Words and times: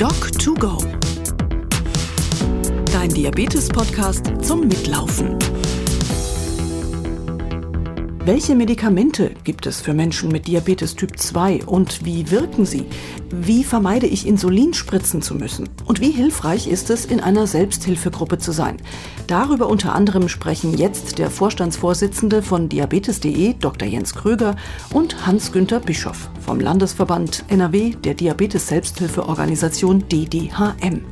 Doc2Go. 0.00 0.82
Dein 2.90 3.10
Diabetes-Podcast 3.10 4.32
zum 4.40 4.66
Mitlaufen. 4.66 5.36
Welche 8.22 8.54
Medikamente 8.54 9.30
gibt 9.44 9.64
es 9.64 9.80
für 9.80 9.94
Menschen 9.94 10.30
mit 10.30 10.46
Diabetes 10.46 10.94
Typ 10.94 11.18
2 11.18 11.64
und 11.64 12.04
wie 12.04 12.30
wirken 12.30 12.66
sie? 12.66 12.84
Wie 13.30 13.64
vermeide 13.64 14.06
ich 14.06 14.26
Insulin 14.26 14.74
spritzen 14.74 15.22
zu 15.22 15.34
müssen? 15.34 15.70
Und 15.86 16.02
wie 16.02 16.10
hilfreich 16.10 16.68
ist 16.68 16.90
es, 16.90 17.06
in 17.06 17.20
einer 17.20 17.46
Selbsthilfegruppe 17.46 18.36
zu 18.36 18.52
sein? 18.52 18.76
Darüber 19.26 19.68
unter 19.68 19.94
anderem 19.94 20.28
sprechen 20.28 20.76
jetzt 20.76 21.18
der 21.18 21.30
Vorstandsvorsitzende 21.30 22.42
von 22.42 22.68
Diabetes.de, 22.68 23.54
Dr. 23.54 23.88
Jens 23.88 24.14
Kröger, 24.14 24.54
und 24.92 25.26
Hans-Günther 25.26 25.80
Bischoff 25.80 26.28
vom 26.44 26.60
Landesverband 26.60 27.46
NRW 27.48 27.94
der 28.04 28.12
Diabetes-Selbsthilfeorganisation 28.12 30.04
DDHM. 30.10 31.06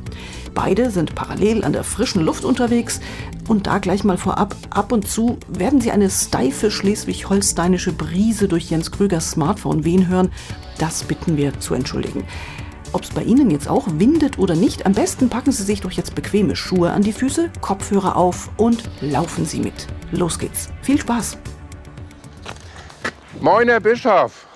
Beide 0.53 0.91
sind 0.91 1.15
parallel 1.15 1.63
an 1.63 1.73
der 1.73 1.83
frischen 1.83 2.23
Luft 2.23 2.43
unterwegs 2.43 2.99
und 3.47 3.67
da 3.67 3.77
gleich 3.79 4.03
mal 4.03 4.17
vorab, 4.17 4.55
ab 4.69 4.91
und 4.91 5.07
zu 5.07 5.37
werden 5.47 5.81
Sie 5.81 5.91
eine 5.91 6.09
steife 6.09 6.71
schleswig-holsteinische 6.71 7.93
Brise 7.93 8.47
durch 8.47 8.69
Jens 8.69 8.91
Krügers 8.91 9.31
Smartphone 9.31 9.85
wehen 9.85 10.07
hören. 10.07 10.31
Das 10.77 11.03
bitten 11.03 11.37
wir 11.37 11.59
zu 11.59 11.73
entschuldigen. 11.73 12.25
Ob 12.91 13.03
es 13.03 13.11
bei 13.11 13.23
Ihnen 13.23 13.51
jetzt 13.51 13.69
auch 13.69 13.85
windet 13.87 14.39
oder 14.39 14.55
nicht, 14.55 14.85
am 14.85 14.93
besten 14.93 15.29
packen 15.29 15.51
Sie 15.51 15.63
sich 15.63 15.81
doch 15.81 15.91
jetzt 15.91 16.15
bequeme 16.15 16.55
Schuhe 16.55 16.91
an 16.91 17.03
die 17.03 17.13
Füße, 17.13 17.51
Kopfhörer 17.61 18.15
auf 18.15 18.49
und 18.57 18.89
laufen 19.01 19.45
Sie 19.45 19.59
mit. 19.59 19.87
Los 20.11 20.39
geht's. 20.39 20.69
Viel 20.81 20.99
Spaß. 20.99 21.37
Moin, 23.41 23.69
Herr 23.69 23.79
Bischof. 23.79 24.47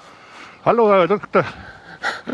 Hallo, 0.66 0.90
Herr 0.90 1.08
Doktor. 1.08 1.46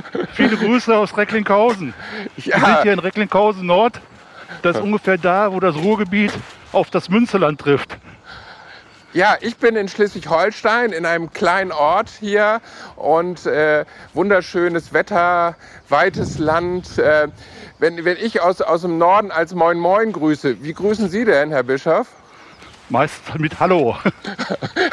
Viele 0.33 0.57
Grüße 0.57 0.95
aus 0.95 1.15
Recklinghausen. 1.15 1.93
Ja. 2.37 2.57
Wir 2.57 2.65
sind 2.65 2.81
hier 2.83 2.93
in 2.93 2.99
Recklinghausen 2.99 3.65
Nord. 3.65 4.01
Das 4.61 4.77
ist 4.77 4.81
ungefähr 4.81 5.17
da, 5.17 5.51
wo 5.51 5.59
das 5.59 5.75
Ruhrgebiet 5.75 6.31
auf 6.71 6.89
das 6.89 7.09
Münsterland 7.09 7.59
trifft. 7.59 7.97
Ja, 9.11 9.37
ich 9.41 9.57
bin 9.57 9.75
in 9.75 9.87
Schleswig-Holstein 9.87 10.91
in 10.91 11.03
einem 11.03 11.31
kleinen 11.31 11.71
Ort 11.71 12.11
hier 12.19 12.61
und 12.95 13.47
äh, 13.47 13.83
wunderschönes 14.13 14.93
Wetter, 14.93 15.55
weites 15.87 16.37
Land. 16.37 16.99
Äh, 16.99 17.29
wenn, 17.79 18.05
wenn 18.05 18.17
ich 18.17 18.39
aus, 18.39 18.61
aus 18.61 18.81
dem 18.81 18.99
Norden 18.99 19.31
als 19.31 19.55
Moin 19.55 19.79
Moin 19.79 20.11
grüße, 20.11 20.61
wie 20.63 20.73
grüßen 20.73 21.09
Sie 21.09 21.25
denn, 21.25 21.49
Herr 21.49 21.63
Bischof? 21.63 22.07
Meist 22.89 23.21
mit 23.37 23.59
Hallo. 23.59 23.97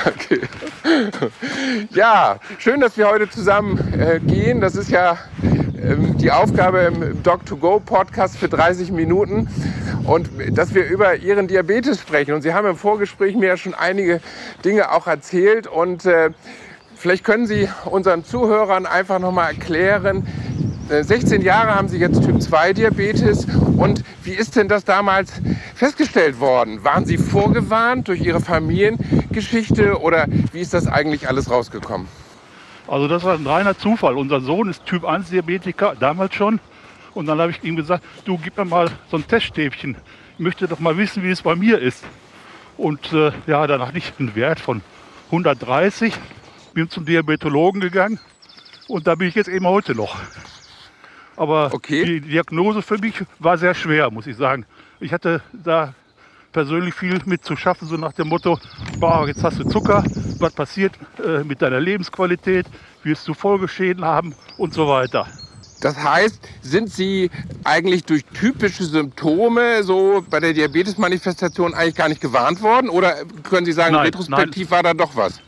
Okay. 0.07 0.36
Ja, 1.91 2.39
schön, 2.59 2.81
dass 2.81 2.97
wir 2.97 3.09
heute 3.09 3.29
zusammen 3.29 3.79
äh, 3.99 4.21
gehen. 4.21 4.61
Das 4.61 4.77
ist 4.77 4.91
ja 4.91 5.19
ähm, 5.43 6.17
die 6.19 6.31
Aufgabe 6.31 6.81
im 6.81 7.23
Doc2Go-Podcast 7.23 8.37
für 8.37 8.49
30 8.49 8.93
Minuten 8.93 9.49
und 10.05 10.31
dass 10.53 10.75
wir 10.75 10.87
über 10.87 11.17
Ihren 11.17 11.49
Diabetes 11.49 12.01
sprechen. 12.01 12.35
Und 12.35 12.43
Sie 12.43 12.55
haben 12.55 12.67
im 12.67 12.77
Vorgespräch 12.77 13.35
mir 13.37 13.49
ja 13.49 13.57
schon 13.57 13.75
einige 13.75 14.21
Dinge 14.65 14.93
auch 14.93 15.07
erzählt 15.07 15.67
und 15.67 16.07
äh, 16.07 16.31
vielleicht 16.95 17.25
können 17.25 17.47
Sie 17.47 17.69
unseren 17.85 18.25
Zuhörern 18.25 18.87
einfach 18.87 19.19
nochmal 19.19 19.53
erklären, 19.53 20.27
16 20.89 21.43
Jahre 21.43 21.75
haben 21.75 21.89
Sie 21.89 21.99
jetzt 21.99 22.23
Typ 22.25 22.41
2 22.41 22.73
Diabetes 22.73 23.47
und 23.77 24.05
wie 24.23 24.33
ist 24.33 24.55
denn 24.55 24.69
das 24.69 24.85
damals 24.85 25.33
festgestellt 25.75 26.39
worden? 26.39 26.85
Waren 26.85 27.05
Sie 27.05 27.19
vorgewarnt 27.19 28.07
durch 28.07 28.21
Ihre 28.21 28.41
Familiengeschichte 28.41 30.01
oder 30.01 30.27
wie 30.53 30.61
ist 30.61 30.75
das 30.75 30.87
eigentlich 30.87 31.29
alles 31.29 31.51
rausgekommen? 31.51 32.07
Also 32.87 33.09
das 33.09 33.25
war 33.25 33.35
ein 33.35 33.47
reiner 33.47 33.77
Zufall. 33.77 34.17
Unser 34.17 34.41
Sohn 34.41 34.71
ist 34.71 34.87
Typ 34.87 35.05
1 35.05 35.31
Diabetiker, 35.31 35.97
damals 35.99 36.35
schon. 36.35 36.61
Und 37.15 37.27
dann 37.27 37.41
habe 37.41 37.51
ich 37.51 37.65
ihm 37.65 37.75
gesagt, 37.75 38.05
du 38.25 38.39
gib 38.39 38.57
mir 38.57 38.65
mal 38.65 38.89
so 39.11 39.17
ein 39.17 39.27
Teststäbchen. 39.27 39.97
Ich 40.35 40.39
möchte 40.39 40.69
doch 40.69 40.79
mal 40.79 40.97
wissen, 40.97 41.25
wie 41.25 41.31
es 41.31 41.43
bei 41.43 41.57
mir 41.57 41.81
ist. 41.81 42.05
Und 42.77 43.13
äh, 43.13 43.33
ja, 43.49 43.67
dann 43.67 43.81
hatte 43.81 43.99
ich 43.99 44.13
einen 44.21 44.37
Wert 44.37 44.61
von 44.61 44.83
130, 45.27 46.15
bin 46.75 46.89
zum 46.89 47.07
Diabetologen 47.07 47.81
gegangen 47.81 48.21
und 48.87 49.09
da 49.09 49.17
bin 49.17 49.27
ich 49.29 49.35
jetzt 49.35 49.49
eben 49.49 49.67
heute 49.67 49.97
noch. 49.97 50.17
Aber 51.37 51.71
Okay. 51.73 52.05
die 52.05 52.21
Diagnose 52.21 52.83
für 52.83 52.99
mich 52.99 53.23
war 53.39 53.59
sehr 53.59 53.75
schwer, 53.75 54.11
muss 54.11 54.27
ich 54.27 54.37
sagen. 54.37 54.65
Ich 55.01 55.13
hatte 55.13 55.43
da 55.53 55.95
persönlich 56.53 56.95
viel 56.95 57.21
mit 57.27 57.45
zu 57.45 57.57
schaffen, 57.57 57.87
so 57.87 57.97
nach 57.97 58.15
dem 58.15 58.29
Motto, 58.29 58.59
boah, 58.99 59.27
jetzt 59.29 59.45
hast 59.45 59.59
du 59.59 59.65
Zucker, 59.65 60.03
was 60.39 60.53
passiert 60.55 60.95
äh, 61.23 61.45
mit 61.45 61.61
deiner 61.61 61.81
Lebensqualität, 61.81 62.67
wirst 63.03 63.29
du 63.29 63.35
Folgeschäden 63.35 64.05
haben 64.05 64.35
und 64.57 64.73
so 64.73 64.89
weiter. 64.89 65.27
Das 65.81 66.03
heißt, 66.03 66.49
sind 66.63 66.91
Sie 66.91 67.31
eigentlich 67.65 68.05
durch 68.05 68.25
typische 68.33 68.85
Symptome 68.85 69.83
so 69.83 70.25
bei 70.31 70.41
der 70.41 70.55
Diabetes-Manifestation 70.55 71.75
eigentlich 71.75 71.97
gar 71.97 72.09
nicht 72.09 72.23
gewarnt 72.23 72.63
worden? 72.63 72.89
Oder 72.89 73.17
können 73.43 73.67
Sie 73.67 73.73
sagen, 73.73 73.95
Nein, 73.95 74.07
retrospektiv 74.07 74.71
war 74.71 74.83
da 74.83 74.95
doch 74.95 75.15
was? 75.15 75.41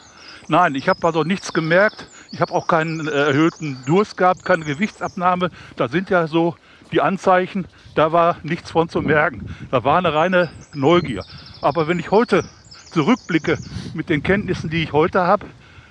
Nein, 0.49 0.75
ich 0.75 0.89
habe 0.89 1.07
also 1.07 1.25
nichts 1.25 1.53
gemerkt. 1.53 2.07
Ich 2.31 2.41
habe 2.41 2.53
auch 2.53 2.67
keinen 2.67 3.09
äh, 3.09 3.11
erhöhten 3.11 3.79
Durst 3.87 4.17
gehabt, 4.17 4.45
keine 4.45 4.65
Gewichtsabnahme. 4.65 5.51
Da 5.77 5.89
sind 5.89 6.11
ja 6.11 6.27
so 6.27 6.57
die 6.93 7.01
Anzeichen, 7.01 7.67
da 7.95 8.13
war 8.13 8.37
nichts 8.43 8.71
von 8.71 8.89
zu 8.89 9.03
merken. 9.03 9.55
Da 9.71 9.85
war 9.85 9.99
eine 9.99 10.15
reine 10.15 10.51
Neugier. 10.75 11.25
Aber 11.61 11.89
wenn 11.89 11.99
ich 11.99 12.11
heute 12.11 12.45
zurückblicke 12.91 13.59
mit 13.95 14.09
den 14.09 14.23
Kenntnissen, 14.23 14.71
die 14.71 14.83
ich 14.83 14.93
heute 14.93 15.27
habe, 15.27 15.47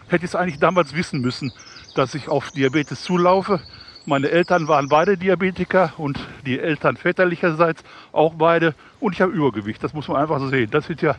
hätte 0.08 0.26
ich 0.26 0.32
es 0.32 0.36
eigentlich 0.36 0.60
damals 0.60 0.96
wissen 0.96 1.22
müssen, 1.22 1.52
dass 1.96 2.16
ich 2.16 2.30
auf 2.30 2.52
Diabetes 2.52 3.04
zulaufe. 3.04 3.60
Meine 4.06 4.30
Eltern 4.30 4.68
waren 4.68 4.88
beide 4.88 5.18
Diabetiker 5.18 5.94
und 5.98 6.18
die 6.46 6.60
Eltern 6.60 6.96
väterlicherseits 6.96 7.84
auch 8.14 8.36
beide. 8.36 8.74
Und 9.00 9.14
ich 9.14 9.22
habe 9.22 9.34
Übergewicht, 9.34 9.84
das 9.84 9.94
muss 9.94 10.08
man 10.08 10.18
einfach 10.18 10.40
so 10.40 10.48
sehen. 10.48 10.72
Das 10.72 10.86
sind 10.86 11.02
ja 11.02 11.16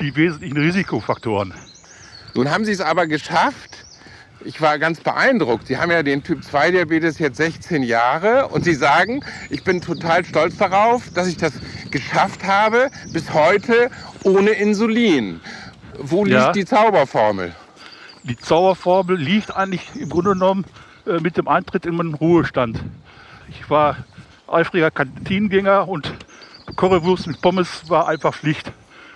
die 0.00 0.16
wesentlichen 0.16 0.56
Risikofaktoren. 0.56 1.54
Nun 2.34 2.50
haben 2.50 2.64
Sie 2.64 2.72
es 2.72 2.80
aber 2.80 3.06
geschafft. 3.06 3.84
Ich 4.44 4.60
war 4.60 4.78
ganz 4.78 5.00
beeindruckt. 5.00 5.66
Sie 5.66 5.76
haben 5.78 5.90
ja 5.90 6.02
den 6.02 6.22
Typ 6.22 6.42
2 6.42 6.72
Diabetes 6.72 7.18
jetzt 7.18 7.36
16 7.36 7.82
Jahre 7.82 8.48
und 8.48 8.64
Sie 8.64 8.74
sagen, 8.74 9.24
ich 9.50 9.62
bin 9.64 9.80
total 9.80 10.24
stolz 10.24 10.56
darauf, 10.56 11.10
dass 11.14 11.28
ich 11.28 11.36
das 11.36 11.52
geschafft 11.90 12.44
habe 12.44 12.90
bis 13.12 13.32
heute 13.32 13.90
ohne 14.24 14.50
Insulin. 14.50 15.40
Wo 15.98 16.24
liegt 16.24 16.36
Ja. 16.36 16.52
die 16.52 16.64
Zauberformel? 16.64 17.54
Die 18.24 18.36
Zauberformel 18.36 19.16
liegt 19.16 19.54
eigentlich 19.56 19.88
im 19.96 20.08
Grunde 20.08 20.32
genommen 20.32 20.64
äh, 21.06 21.18
mit 21.20 21.36
dem 21.36 21.48
Eintritt 21.48 21.86
in 21.86 21.96
meinen 21.96 22.14
Ruhestand. 22.14 22.82
Ich 23.48 23.68
war 23.68 23.96
eifriger 24.48 24.90
Kantinengänger 24.90 25.88
und 25.88 26.12
Currywurst 26.76 27.26
mit 27.26 27.40
Pommes 27.42 27.88
war 27.88 28.08
einfach 28.08 28.34
Pflicht 28.34 28.72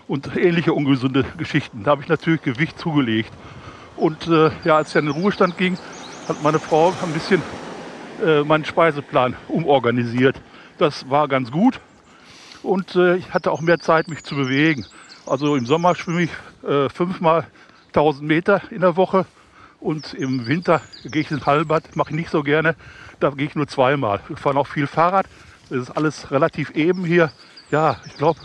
und 0.08 0.36
ähnliche 0.36 0.72
ungesunde 0.72 1.24
Geschichten. 1.38 1.84
Da 1.84 1.92
habe 1.92 2.02
ich 2.02 2.08
natürlich 2.08 2.42
Gewicht 2.42 2.78
zugelegt. 2.78 3.32
Und 3.96 4.26
äh, 4.28 4.50
ja, 4.64 4.76
als 4.76 4.90
ich 4.90 4.96
in 4.96 5.06
den 5.06 5.14
Ruhestand 5.14 5.56
ging, 5.56 5.78
hat 6.28 6.42
meine 6.42 6.58
Frau 6.58 6.92
ein 7.02 7.12
bisschen 7.12 7.42
äh, 8.24 8.42
meinen 8.42 8.64
Speiseplan 8.64 9.36
umorganisiert. 9.48 10.40
Das 10.78 11.08
war 11.08 11.28
ganz 11.28 11.50
gut 11.50 11.80
und 12.62 12.96
äh, 12.96 13.16
ich 13.16 13.32
hatte 13.32 13.50
auch 13.52 13.60
mehr 13.60 13.78
Zeit, 13.78 14.08
mich 14.08 14.24
zu 14.24 14.34
bewegen. 14.34 14.84
Also 15.24 15.56
im 15.56 15.66
Sommer 15.66 15.94
schwimme 15.94 16.24
ich 16.24 16.30
äh, 16.68 16.88
fünfmal 16.88 17.46
1000 17.88 18.26
Meter 18.26 18.60
in 18.70 18.80
der 18.80 18.96
Woche 18.96 19.24
und 19.80 20.14
im 20.14 20.46
Winter 20.46 20.80
gehe 21.04 21.22
ich 21.22 21.30
ins 21.30 21.46
Hallenbad, 21.46 21.96
mache 21.96 22.10
ich 22.10 22.16
nicht 22.16 22.30
so 22.30 22.42
gerne. 22.42 22.74
Da 23.20 23.30
gehe 23.30 23.46
ich 23.46 23.54
nur 23.54 23.66
zweimal. 23.66 24.20
Wir 24.28 24.36
fahren 24.36 24.56
auch 24.58 24.66
viel 24.66 24.86
Fahrrad. 24.86 25.26
Es 25.70 25.76
ist 25.76 25.90
alles 25.90 26.30
relativ 26.30 26.70
eben 26.70 27.04
hier. 27.04 27.30
Ja, 27.70 27.96
ich 28.04 28.16
glaube, 28.16 28.40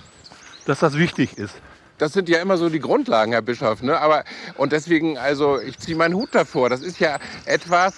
dass 0.65 0.79
das 0.79 0.97
wichtig 0.97 1.37
ist. 1.37 1.61
Das 2.01 2.13
sind 2.13 2.29
ja 2.29 2.39
immer 2.39 2.57
so 2.57 2.67
die 2.69 2.79
Grundlagen, 2.79 3.31
Herr 3.31 3.43
Bischof. 3.43 3.83
Ne? 3.83 3.95
Aber, 4.01 4.23
und 4.57 4.71
deswegen, 4.71 5.19
also 5.19 5.59
ich 5.59 5.77
ziehe 5.77 5.95
meinen 5.95 6.15
Hut 6.15 6.29
davor. 6.33 6.67
Das 6.67 6.81
ist 6.81 6.99
ja 6.99 7.19
etwas, 7.45 7.93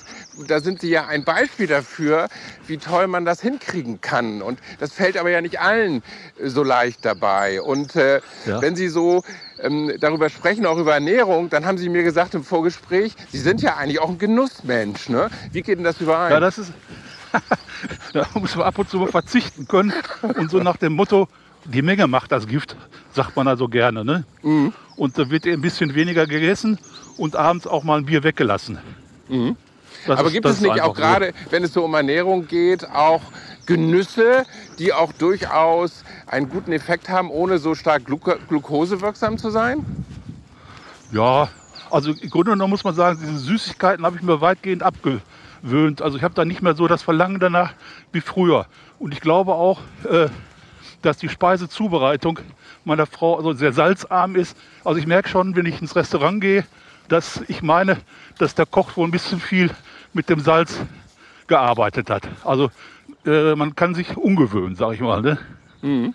da 0.45 0.59
sind 0.59 0.81
Sie 0.81 0.89
ja 0.89 1.07
ein 1.07 1.23
Beispiel 1.23 1.67
dafür, 1.67 2.27
wie 2.67 2.77
toll 2.77 3.07
man 3.07 3.23
das 3.23 3.39
hinkriegen 3.39 4.01
kann. 4.01 4.41
Und 4.41 4.59
das 4.79 4.91
fällt 4.91 5.15
aber 5.15 5.29
ja 5.29 5.39
nicht 5.39 5.61
allen 5.61 6.03
äh, 6.37 6.49
so 6.49 6.63
leicht 6.63 7.05
dabei. 7.05 7.61
Und 7.61 7.95
äh, 7.95 8.19
Ja. 8.45 8.61
wenn 8.61 8.75
Sie 8.75 8.89
so 8.89 9.23
ähm, 9.61 9.93
darüber 10.01 10.29
sprechen, 10.29 10.65
auch 10.65 10.77
über 10.77 10.95
Ernährung, 10.95 11.49
dann 11.49 11.65
haben 11.65 11.77
Sie 11.77 11.87
mir 11.87 12.03
gesagt 12.03 12.35
im 12.35 12.43
Vorgespräch, 12.43 13.15
Sie 13.31 13.39
sind 13.39 13.61
ja 13.61 13.77
eigentlich 13.77 13.99
auch 14.01 14.09
ein 14.09 14.17
Genussmensch. 14.17 15.07
Ne? 15.07 15.29
Wie 15.53 15.61
geht 15.61 15.77
denn 15.77 15.85
das 15.85 16.01
überein? 16.01 16.29
Ja, 16.33 16.41
das 16.41 16.57
ist. 16.57 16.73
da 18.13 18.27
muss 18.33 18.53
man 18.57 18.65
ab 18.67 18.77
und 18.77 18.89
zu 18.89 18.97
mal 18.97 19.07
verzichten 19.07 19.65
können. 19.65 19.93
Und 20.21 20.51
so 20.51 20.57
nach 20.59 20.75
dem 20.75 20.91
Motto, 20.91 21.29
die 21.65 21.81
Menge 21.81 22.07
macht 22.07 22.31
das 22.31 22.47
Gift, 22.47 22.75
sagt 23.13 23.35
man 23.35 23.47
also 23.47 23.67
gerne. 23.67 24.03
Ne? 24.05 24.23
Mhm. 24.41 24.73
Und 24.95 25.17
da 25.17 25.29
wird 25.29 25.45
ein 25.45 25.61
bisschen 25.61 25.95
weniger 25.95 26.27
gegessen 26.27 26.77
und 27.17 27.35
abends 27.35 27.65
auch 27.67 27.83
mal 27.83 27.97
ein 27.97 28.05
Bier 28.05 28.23
weggelassen. 28.23 28.77
Mhm. 29.29 29.55
Aber 30.07 30.25
ist- 30.27 30.33
gibt 30.33 30.45
es 30.45 30.59
nicht 30.59 30.81
auch 30.81 30.93
gerade, 30.95 31.33
wenn 31.49 31.63
es 31.63 31.73
so 31.73 31.85
um 31.85 31.93
Ernährung 31.93 32.47
geht, 32.47 32.89
auch 32.89 33.21
Genüsse, 33.65 34.43
die 34.77 34.91
auch 34.91 35.13
durchaus 35.13 36.03
einen 36.27 36.49
guten 36.49 36.73
Effekt 36.73 37.07
haben, 37.09 37.29
ohne 37.31 37.57
so 37.57 37.73
stark 37.75 38.05
Gluko 38.05 38.33
glukosewirksam 38.49 39.37
zu 39.37 39.49
sein? 39.49 39.85
Ja, 41.11 41.47
also 41.89 42.11
im 42.11 42.29
Grunde 42.29 42.51
genommen 42.51 42.71
muss 42.71 42.83
man 42.83 42.95
sagen, 42.95 43.19
diese 43.21 43.37
Süßigkeiten 43.37 44.05
habe 44.05 44.17
ich 44.17 44.23
mir 44.23 44.41
weitgehend 44.41 44.83
abgewöhnt. 44.83 46.01
Also 46.01 46.17
ich 46.17 46.23
habe 46.23 46.33
da 46.33 46.43
nicht 46.43 46.61
mehr 46.61 46.75
so 46.75 46.87
das 46.87 47.01
Verlangen 47.03 47.39
danach 47.39 47.73
wie 48.11 48.21
früher. 48.21 48.65
Und 48.99 49.13
ich 49.13 49.21
glaube 49.21 49.53
auch, 49.53 49.79
äh, 50.09 50.27
dass 51.05 51.17
die 51.17 51.29
Speisezubereitung 51.29 52.39
meiner 52.85 53.05
Frau 53.05 53.37
also 53.37 53.53
sehr 53.53 53.73
salzarm 53.73 54.35
ist. 54.35 54.57
Also 54.83 54.99
ich 54.99 55.07
merke 55.07 55.29
schon, 55.29 55.55
wenn 55.55 55.65
ich 55.65 55.79
ins 55.81 55.95
Restaurant 55.95 56.41
gehe, 56.41 56.65
dass 57.07 57.43
ich 57.47 57.61
meine, 57.61 57.97
dass 58.39 58.55
der 58.55 58.65
Koch 58.65 58.97
wohl 58.97 59.07
ein 59.07 59.11
bisschen 59.11 59.39
viel 59.39 59.69
mit 60.13 60.29
dem 60.29 60.39
Salz 60.39 60.79
gearbeitet 61.47 62.09
hat. 62.09 62.27
Also 62.43 62.71
äh, 63.25 63.55
man 63.55 63.75
kann 63.75 63.93
sich 63.93 64.17
umgewöhnen, 64.17 64.75
sage 64.75 64.95
ich 64.95 65.01
mal. 65.01 65.21
Ne? 65.21 65.37
Mhm. 65.81 66.13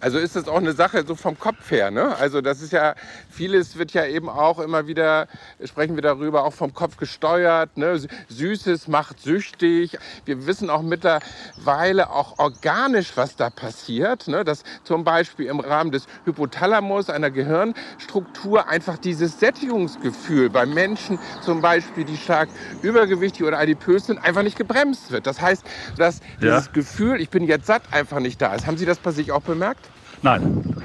Also 0.00 0.18
ist 0.18 0.36
das 0.36 0.46
auch 0.46 0.58
eine 0.58 0.72
Sache 0.72 1.04
so 1.06 1.14
vom 1.14 1.38
Kopf 1.38 1.70
her, 1.70 1.90
ne? 1.90 2.16
Also 2.16 2.40
das 2.40 2.62
ist 2.62 2.72
ja, 2.72 2.94
vieles 3.30 3.78
wird 3.78 3.92
ja 3.92 4.06
eben 4.06 4.28
auch 4.28 4.60
immer 4.60 4.86
wieder, 4.86 5.26
sprechen 5.64 5.96
wir 5.96 6.02
darüber, 6.02 6.44
auch 6.44 6.52
vom 6.52 6.72
Kopf 6.72 6.96
gesteuert, 6.96 7.76
ne? 7.76 8.00
Süßes 8.28 8.86
macht 8.86 9.20
süchtig. 9.20 9.98
Wir 10.24 10.46
wissen 10.46 10.70
auch 10.70 10.82
mittlerweile 10.82 12.10
auch 12.10 12.38
organisch, 12.38 13.16
was 13.16 13.34
da 13.34 13.50
passiert, 13.50 14.28
ne? 14.28 14.44
Dass 14.44 14.62
zum 14.84 15.02
Beispiel 15.02 15.46
im 15.46 15.58
Rahmen 15.58 15.90
des 15.90 16.06
Hypothalamus, 16.24 17.10
einer 17.10 17.30
Gehirnstruktur, 17.30 18.68
einfach 18.68 18.98
dieses 18.98 19.40
Sättigungsgefühl 19.40 20.48
bei 20.48 20.64
Menschen 20.64 21.18
zum 21.42 21.60
Beispiel, 21.60 22.04
die 22.04 22.16
stark 22.16 22.48
übergewichtig 22.82 23.44
oder 23.44 23.58
adipös 23.58 24.06
sind, 24.06 24.18
einfach 24.18 24.42
nicht 24.42 24.56
gebremst 24.56 25.10
wird. 25.10 25.26
Das 25.26 25.40
heißt, 25.40 25.64
dass 25.96 26.20
dieses 26.40 26.66
ja. 26.66 26.72
Gefühl, 26.72 27.20
ich 27.20 27.30
bin 27.30 27.44
jetzt 27.44 27.66
satt, 27.66 27.82
einfach 27.90 28.20
nicht 28.20 28.40
da 28.40 28.54
ist. 28.54 28.66
Haben 28.66 28.76
Sie 28.76 28.86
das 28.86 28.98
bei 28.98 29.10
sich 29.10 29.32
auch 29.32 29.42
bemerkt? 29.42 29.87
Nein. 30.22 30.84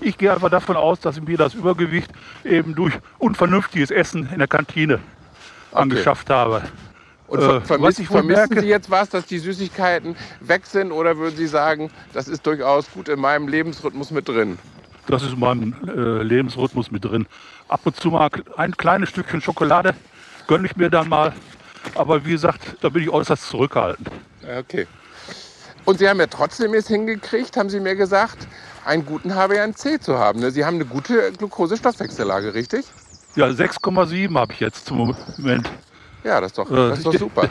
Ich 0.00 0.18
gehe 0.18 0.32
einfach 0.32 0.50
davon 0.50 0.76
aus, 0.76 1.00
dass 1.00 1.16
ich 1.16 1.22
mir 1.22 1.38
das 1.38 1.54
Übergewicht 1.54 2.10
eben 2.44 2.74
durch 2.74 2.92
unvernünftiges 3.18 3.90
Essen 3.90 4.28
in 4.30 4.38
der 4.38 4.48
Kantine 4.48 4.94
okay. 5.70 5.82
angeschafft 5.82 6.28
habe. 6.30 6.62
Und 7.26 7.40
ver 7.40 7.56
äh, 7.56 7.60
vermiss, 7.62 7.96
vermissen 7.96 8.26
merke, 8.26 8.60
Sie 8.60 8.66
jetzt 8.66 8.90
was, 8.90 9.08
dass 9.08 9.24
die 9.26 9.38
Süßigkeiten 9.38 10.14
weg 10.40 10.66
sind 10.66 10.92
oder 10.92 11.16
würden 11.16 11.36
Sie 11.36 11.46
sagen, 11.46 11.90
das 12.12 12.28
ist 12.28 12.46
durchaus 12.46 12.90
gut 12.92 13.08
in 13.08 13.18
meinem 13.18 13.48
Lebensrhythmus 13.48 14.10
mit 14.10 14.28
drin? 14.28 14.58
Das 15.06 15.22
ist 15.22 15.32
in 15.32 15.40
meinem 15.40 15.74
äh, 15.86 16.22
Lebensrhythmus 16.22 16.90
mit 16.90 17.04
drin. 17.04 17.26
Ab 17.68 17.80
und 17.84 17.96
zu 17.96 18.10
mal 18.10 18.28
ein 18.56 18.76
kleines 18.76 19.08
Stückchen 19.08 19.40
Schokolade 19.40 19.94
gönne 20.46 20.66
ich 20.66 20.76
mir 20.76 20.90
dann 20.90 21.08
mal. 21.08 21.32
Aber 21.94 22.24
wie 22.24 22.32
gesagt, 22.32 22.76
da 22.80 22.88
bin 22.88 23.02
ich 23.02 23.10
äußerst 23.10 23.48
zurückhaltend. 23.48 24.10
Okay. 24.58 24.86
Und 25.84 25.98
Sie 25.98 26.08
haben 26.08 26.18
ja 26.18 26.26
trotzdem 26.26 26.72
es 26.74 26.88
hingekriegt, 26.88 27.56
haben 27.56 27.68
Sie 27.68 27.80
mir 27.80 27.94
gesagt, 27.94 28.48
einen 28.84 29.06
guten 29.06 29.32
HbA1c 29.32 30.00
zu 30.00 30.18
haben. 30.18 30.40
Ne? 30.40 30.50
Sie 30.50 30.64
haben 30.64 30.76
eine 30.76 30.84
gute 30.84 31.32
Glukosestoffwechsellage, 31.32 32.54
richtig? 32.54 32.86
Ja, 33.36 33.46
6,7 33.46 34.34
habe 34.38 34.52
ich 34.52 34.60
jetzt 34.60 34.86
zum 34.86 35.14
Moment. 35.38 35.70
Ja, 36.22 36.40
das 36.40 36.52
ist 36.52 36.58
doch, 36.58 36.70
das 36.70 36.98
ist 36.98 37.06
doch 37.06 37.14
super. 37.14 37.48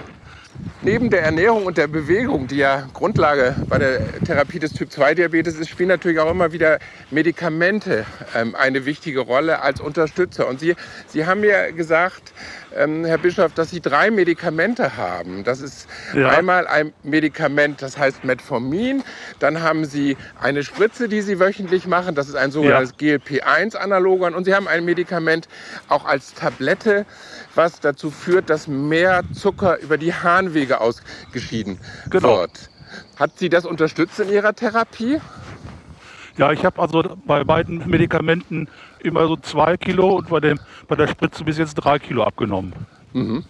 Neben 0.81 1.09
der 1.09 1.23
Ernährung 1.23 1.65
und 1.65 1.77
der 1.77 1.87
Bewegung, 1.87 2.47
die 2.47 2.57
ja 2.57 2.87
Grundlage 2.93 3.55
bei 3.69 3.79
der 3.79 4.19
Therapie 4.19 4.59
des 4.59 4.73
Typ-2-Diabetes 4.73 5.55
ist, 5.55 5.69
spielen 5.69 5.89
natürlich 5.89 6.19
auch 6.19 6.29
immer 6.29 6.51
wieder 6.51 6.79
Medikamente 7.09 8.05
ähm, 8.35 8.53
eine 8.55 8.85
wichtige 8.85 9.21
Rolle 9.21 9.61
als 9.61 9.81
Unterstützer. 9.81 10.47
Und 10.47 10.59
Sie, 10.59 10.75
Sie 11.07 11.25
haben 11.25 11.41
mir 11.41 11.71
gesagt, 11.71 12.33
ähm, 12.77 13.05
Herr 13.05 13.17
Bischof, 13.17 13.53
dass 13.53 13.69
Sie 13.69 13.81
drei 13.81 14.11
Medikamente 14.11 14.97
haben. 14.97 15.43
Das 15.43 15.61
ist 15.61 15.87
ja. 16.13 16.29
einmal 16.29 16.67
ein 16.67 16.93
Medikament, 17.03 17.81
das 17.81 17.97
heißt 17.97 18.23
Metformin. 18.23 19.03
Dann 19.39 19.61
haben 19.61 19.85
Sie 19.85 20.17
eine 20.39 20.63
Spritze, 20.63 21.09
die 21.09 21.21
Sie 21.21 21.39
wöchentlich 21.39 21.87
machen. 21.87 22.15
Das 22.15 22.27
ist 22.27 22.35
ein 22.35 22.51
sogenanntes 22.51 22.93
ja. 22.99 23.17
GLP-1-Analogon. 23.17 24.33
Und 24.33 24.45
Sie 24.45 24.53
haben 24.53 24.67
ein 24.67 24.85
Medikament 24.85 25.47
auch 25.89 26.05
als 26.05 26.33
Tablette, 26.33 27.05
was 27.55 27.79
dazu 27.79 28.11
führt, 28.11 28.49
dass 28.49 28.67
mehr 28.67 29.21
Zucker 29.33 29.79
über 29.79 29.97
die 29.97 30.13
Harnwege 30.13 30.81
ausgeschieden 30.81 31.79
genau. 32.09 32.39
wird. 32.39 32.69
Hat 33.17 33.37
Sie 33.37 33.49
das 33.49 33.65
unterstützt 33.65 34.19
in 34.19 34.29
Ihrer 34.29 34.53
Therapie? 34.53 35.19
Ja, 36.37 36.51
ich 36.51 36.65
habe 36.65 36.81
also 36.81 37.03
bei 37.25 37.43
beiden 37.43 37.87
Medikamenten 37.89 38.67
immer 38.99 39.27
so 39.27 39.37
zwei 39.37 39.77
Kilo 39.77 40.17
und 40.17 40.29
bei, 40.29 40.39
dem, 40.39 40.59
bei 40.87 40.95
der 40.95 41.07
Spritze 41.07 41.43
bis 41.43 41.57
jetzt 41.57 41.75
drei 41.75 41.99
Kilo 41.99 42.23
abgenommen. 42.23 42.73
Mhm. 43.13 43.43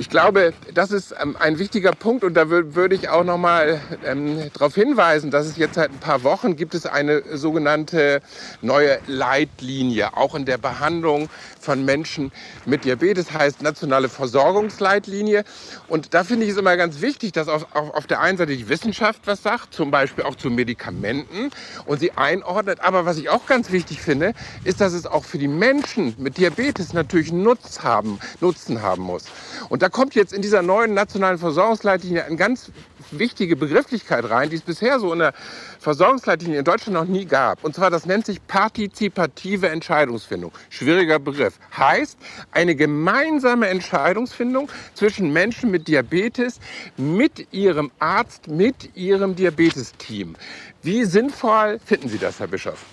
Ich 0.00 0.08
glaube, 0.08 0.54
das 0.74 0.92
ist 0.92 1.12
ähm, 1.20 1.36
ein 1.40 1.58
wichtiger 1.58 1.90
Punkt 1.90 2.22
und 2.22 2.34
da 2.34 2.50
würde 2.50 2.94
ich 2.94 3.08
auch 3.08 3.24
noch 3.24 3.36
mal 3.36 3.80
ähm, 4.06 4.48
darauf 4.52 4.76
hinweisen, 4.76 5.32
dass 5.32 5.44
es 5.44 5.56
jetzt 5.56 5.74
seit 5.74 5.90
ein 5.90 5.98
paar 5.98 6.22
Wochen 6.22 6.54
gibt 6.54 6.76
es 6.76 6.86
eine 6.86 7.36
sogenannte 7.36 8.22
neue 8.62 9.00
Leitlinie, 9.08 10.16
auch 10.16 10.36
in 10.36 10.44
der 10.44 10.56
Behandlung 10.56 11.28
von 11.60 11.84
Menschen 11.84 12.30
mit 12.64 12.84
Diabetes, 12.84 13.32
heißt 13.32 13.60
nationale 13.60 14.08
Versorgungsleitlinie. 14.08 15.42
Und 15.88 16.14
da 16.14 16.22
finde 16.22 16.46
ich 16.46 16.52
es 16.52 16.58
immer 16.58 16.76
ganz 16.76 17.00
wichtig, 17.00 17.32
dass 17.32 17.48
auf, 17.48 17.66
auf, 17.74 17.90
auf 17.90 18.06
der 18.06 18.20
einen 18.20 18.38
Seite 18.38 18.56
die 18.56 18.68
Wissenschaft 18.68 19.22
was 19.24 19.42
sagt, 19.42 19.74
zum 19.74 19.90
Beispiel 19.90 20.22
auch 20.22 20.36
zu 20.36 20.48
Medikamenten 20.48 21.50
und 21.86 21.98
sie 21.98 22.12
einordnet. 22.12 22.78
Aber 22.82 23.04
was 23.04 23.18
ich 23.18 23.30
auch 23.30 23.46
ganz 23.46 23.72
wichtig 23.72 24.00
finde, 24.00 24.32
ist, 24.62 24.80
dass 24.80 24.92
es 24.92 25.06
auch 25.06 25.24
für 25.24 25.38
die 25.38 25.48
Menschen 25.48 26.14
mit 26.18 26.38
Diabetes 26.38 26.92
natürlich 26.92 27.32
Nutz 27.32 27.80
haben, 27.82 28.20
Nutzen 28.40 28.80
haben 28.80 29.02
muss. 29.02 29.24
Und 29.68 29.82
da 29.88 29.92
kommt 29.92 30.14
jetzt 30.14 30.34
in 30.34 30.42
dieser 30.42 30.60
neuen 30.60 30.92
nationalen 30.92 31.38
Versorgungsleitlinie 31.38 32.26
eine 32.26 32.36
ganz 32.36 32.70
wichtige 33.10 33.56
Begrifflichkeit 33.56 34.28
rein, 34.28 34.50
die 34.50 34.56
es 34.56 34.60
bisher 34.60 35.00
so 35.00 35.14
in 35.14 35.20
der 35.20 35.32
Versorgungsleitlinie 35.80 36.58
in 36.58 36.64
Deutschland 36.66 36.92
noch 36.92 37.06
nie 37.06 37.24
gab. 37.24 37.64
Und 37.64 37.74
zwar, 37.74 37.88
das 37.88 38.04
nennt 38.04 38.26
sich 38.26 38.46
partizipative 38.46 39.70
Entscheidungsfindung. 39.70 40.52
Schwieriger 40.68 41.18
Begriff. 41.18 41.58
Heißt, 41.74 42.18
eine 42.50 42.76
gemeinsame 42.76 43.68
Entscheidungsfindung 43.68 44.68
zwischen 44.92 45.32
Menschen 45.32 45.70
mit 45.70 45.88
Diabetes, 45.88 46.60
mit 46.98 47.50
ihrem 47.50 47.90
Arzt, 47.98 48.46
mit 48.46 48.94
ihrem 48.94 49.36
Diabetesteam. 49.36 50.36
Wie 50.82 51.06
sinnvoll 51.06 51.80
finden 51.82 52.10
Sie 52.10 52.18
das, 52.18 52.40
Herr 52.40 52.48
Bischof? 52.48 52.84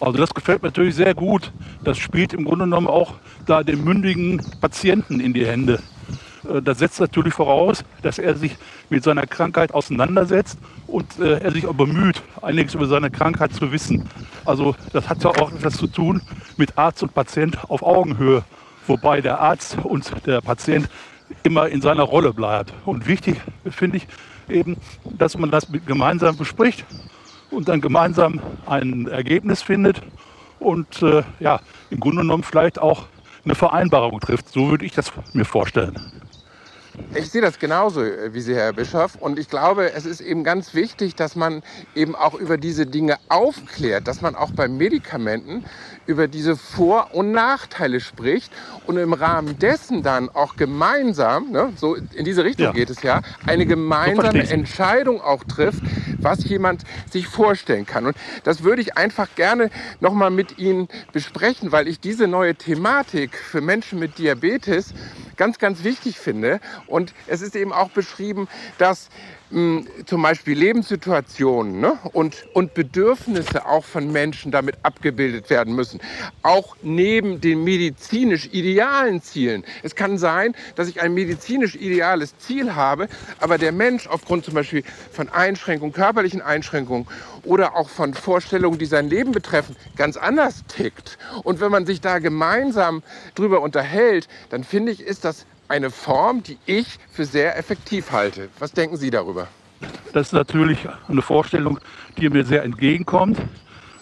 Also 0.00 0.18
das 0.18 0.34
gefällt 0.34 0.60
mir 0.60 0.68
natürlich 0.68 0.96
sehr 0.96 1.14
gut. 1.14 1.50
Das 1.82 1.96
spielt 1.96 2.34
im 2.34 2.44
Grunde 2.44 2.66
genommen 2.66 2.88
auch 2.88 3.14
da 3.46 3.62
den 3.62 3.82
mündigen 3.82 4.44
Patienten 4.60 5.18
in 5.20 5.32
die 5.32 5.46
Hände. 5.46 5.80
Äh, 6.50 6.62
das 6.62 6.78
setzt 6.78 7.00
natürlich 7.00 7.34
voraus, 7.34 7.84
dass 8.02 8.18
er 8.18 8.36
sich 8.36 8.56
mit 8.90 9.04
seiner 9.04 9.26
Krankheit 9.26 9.72
auseinandersetzt 9.74 10.58
und 10.86 11.18
äh, 11.18 11.38
er 11.40 11.50
sich 11.52 11.66
auch 11.66 11.74
bemüht, 11.74 12.22
einiges 12.42 12.74
über 12.74 12.86
seine 12.86 13.10
Krankheit 13.10 13.52
zu 13.52 13.72
wissen. 13.72 14.08
Also 14.44 14.74
das 14.92 15.08
hat 15.08 15.22
ja 15.24 15.30
auch 15.30 15.52
etwas 15.52 15.76
zu 15.76 15.86
tun 15.86 16.22
mit 16.56 16.76
Arzt 16.78 17.02
und 17.02 17.14
Patient 17.14 17.58
auf 17.68 17.82
Augenhöhe, 17.82 18.44
wobei 18.86 19.20
der 19.20 19.40
Arzt 19.40 19.76
und 19.82 20.10
der 20.26 20.40
Patient 20.40 20.88
immer 21.42 21.68
in 21.68 21.80
seiner 21.80 22.04
Rolle 22.04 22.32
bleibt. 22.32 22.72
Und 22.84 23.06
wichtig 23.06 23.40
finde 23.68 23.98
ich 23.98 24.06
eben, 24.48 24.76
dass 25.04 25.36
man 25.36 25.50
das 25.50 25.66
gemeinsam 25.86 26.36
bespricht 26.36 26.84
und 27.50 27.68
dann 27.68 27.80
gemeinsam 27.80 28.40
ein 28.66 29.08
Ergebnis 29.08 29.62
findet 29.62 30.02
und 30.58 31.02
äh, 31.02 31.22
ja, 31.40 31.60
im 31.90 32.00
Grunde 32.00 32.22
genommen 32.22 32.42
vielleicht 32.42 32.78
auch 32.78 33.06
eine 33.44 33.54
Vereinbarung 33.54 34.20
trifft. 34.20 34.48
So 34.48 34.70
würde 34.70 34.84
ich 34.84 34.92
das 34.92 35.12
mir 35.32 35.44
vorstellen. 35.44 35.94
Ich 37.14 37.30
sehe 37.30 37.40
das 37.40 37.58
genauso 37.58 38.02
äh, 38.02 38.34
wie 38.34 38.40
Sie, 38.40 38.54
Herr 38.54 38.72
Bischof. 38.72 39.16
Und 39.16 39.38
ich 39.38 39.48
glaube, 39.48 39.92
es 39.92 40.04
ist 40.04 40.20
eben 40.20 40.44
ganz 40.44 40.74
wichtig, 40.74 41.14
dass 41.14 41.36
man 41.36 41.62
eben 41.94 42.14
auch 42.14 42.34
über 42.34 42.58
diese 42.58 42.86
Dinge 42.86 43.16
aufklärt, 43.28 44.06
dass 44.06 44.20
man 44.20 44.34
auch 44.34 44.50
bei 44.50 44.68
Medikamenten 44.68 45.64
über 46.06 46.28
diese 46.28 46.56
Vor- 46.56 47.14
und 47.14 47.32
Nachteile 47.32 48.00
spricht 48.00 48.52
und 48.86 48.96
im 48.96 49.12
Rahmen 49.12 49.58
dessen 49.58 50.02
dann 50.02 50.28
auch 50.28 50.56
gemeinsam, 50.56 51.50
ne, 51.50 51.72
so 51.76 51.94
in 51.94 52.24
diese 52.24 52.44
Richtung 52.44 52.66
ja. 52.66 52.72
geht 52.72 52.90
es 52.90 53.02
ja, 53.02 53.22
eine 53.46 53.66
gemeinsame 53.66 54.48
Entscheidung 54.48 55.20
auch 55.20 55.42
trifft, 55.44 55.82
was 56.22 56.48
jemand 56.48 56.82
sich 57.10 57.26
vorstellen 57.26 57.86
kann. 57.86 58.06
Und 58.06 58.16
das 58.44 58.62
würde 58.62 58.82
ich 58.82 58.96
einfach 58.96 59.28
gerne 59.36 59.70
nochmal 60.00 60.30
mit 60.30 60.58
Ihnen 60.58 60.88
besprechen, 61.12 61.72
weil 61.72 61.88
ich 61.88 62.00
diese 62.00 62.26
neue 62.26 62.54
Thematik 62.54 63.36
für 63.36 63.60
Menschen 63.60 63.98
mit 63.98 64.18
Diabetes 64.18 64.94
ganz, 65.36 65.58
ganz 65.58 65.84
wichtig 65.84 66.18
finde. 66.18 66.60
Und 66.86 67.12
es 67.26 67.42
ist 67.42 67.56
eben 67.56 67.72
auch 67.72 67.90
beschrieben, 67.90 68.48
dass 68.78 69.08
zum 69.50 70.22
Beispiel 70.22 70.58
Lebenssituationen 70.58 71.78
ne? 71.78 71.96
und, 72.12 72.46
und 72.52 72.74
Bedürfnisse 72.74 73.64
auch 73.64 73.84
von 73.84 74.10
Menschen 74.10 74.50
damit 74.50 74.76
abgebildet 74.82 75.50
werden 75.50 75.74
müssen. 75.76 76.00
Auch 76.42 76.76
neben 76.82 77.40
den 77.40 77.62
medizinisch 77.62 78.48
idealen 78.52 79.22
Zielen. 79.22 79.64
Es 79.84 79.94
kann 79.94 80.18
sein, 80.18 80.56
dass 80.74 80.88
ich 80.88 81.00
ein 81.00 81.14
medizinisch 81.14 81.76
ideales 81.76 82.36
Ziel 82.38 82.74
habe, 82.74 83.08
aber 83.38 83.56
der 83.56 83.70
Mensch 83.70 84.08
aufgrund 84.08 84.44
zum 84.44 84.54
Beispiel 84.54 84.82
von 85.12 85.28
Einschränkungen, 85.28 85.92
körperlichen 85.92 86.42
Einschränkungen 86.42 87.06
oder 87.44 87.76
auch 87.76 87.88
von 87.88 88.14
Vorstellungen, 88.14 88.78
die 88.78 88.86
sein 88.86 89.08
Leben 89.08 89.30
betreffen, 89.30 89.76
ganz 89.96 90.16
anders 90.16 90.64
tickt. 90.66 91.18
Und 91.44 91.60
wenn 91.60 91.70
man 91.70 91.86
sich 91.86 92.00
da 92.00 92.18
gemeinsam 92.18 93.04
drüber 93.36 93.60
unterhält, 93.60 94.26
dann 94.50 94.64
finde 94.64 94.90
ich, 94.90 95.00
ist 95.00 95.24
das 95.24 95.46
eine 95.68 95.90
Form, 95.90 96.42
die 96.42 96.58
ich 96.66 96.98
für 97.10 97.24
sehr 97.24 97.58
effektiv 97.58 98.12
halte. 98.12 98.48
Was 98.58 98.72
denken 98.72 98.96
Sie 98.96 99.10
darüber? 99.10 99.48
Das 100.12 100.28
ist 100.28 100.32
natürlich 100.32 100.78
eine 101.08 101.22
Vorstellung, 101.22 101.78
die 102.16 102.28
mir 102.28 102.44
sehr 102.44 102.62
entgegenkommt. 102.62 103.38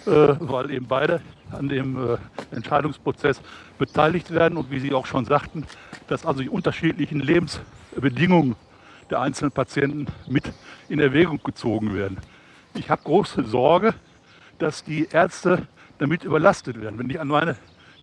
äh, 0.07 0.37
weil 0.39 0.71
eben 0.71 0.87
beide 0.87 1.21
an 1.51 1.69
dem 1.69 1.97
äh, 1.97 2.17
Entscheidungsprozess 2.55 3.41
beteiligt 3.79 4.31
werden 4.31 4.59
und 4.59 4.71
wie 4.71 4.81
Sie 4.81 4.93
auch 4.93 5.07
schon 5.07 5.25
sagten, 5.25 5.67
dass 6.09 6.27
also 6.27 6.43
die 6.43 6.49
unterschiedlichen 6.49 7.21
Lebensbedingungen 7.21 8.57
der 9.11 9.21
einzelnen 9.21 9.53
Patienten 9.53 10.07
mit 10.27 10.53
in 10.89 10.99
Erwägung 10.99 11.41
gezogen 11.43 11.95
werden. 11.95 12.19
Ich 12.75 12.91
habe 12.91 13.03
große 13.03 13.45
Sorge, 13.45 13.95
dass 14.59 14.85
die 14.85 15.09
Ärzte 15.11 15.67
damit 15.99 16.25
überlastet 16.25 16.81
werden. 16.81 16.99
Wenn 16.99 17.11
ich 17.11 17.21
an 17.21 17.29
meine 17.29 17.57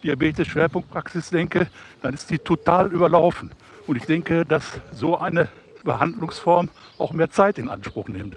Diabetes-Schwerpunktpraxis 0.04 1.30
denke, 1.30 1.68
dann 2.02 2.14
ist 2.14 2.30
die 2.30 2.40
total 2.40 2.92
überlaufen. 2.92 3.52
Und 3.88 3.96
ich 3.96 4.06
denke, 4.06 4.46
dass 4.46 4.64
so 4.92 5.18
eine 5.18 5.48
Behandlungsform 5.84 6.70
auch 6.98 7.14
mehr 7.14 7.30
Zeit 7.30 7.58
in 7.58 7.70
Anspruch 7.70 8.08
nimmt. 8.08 8.36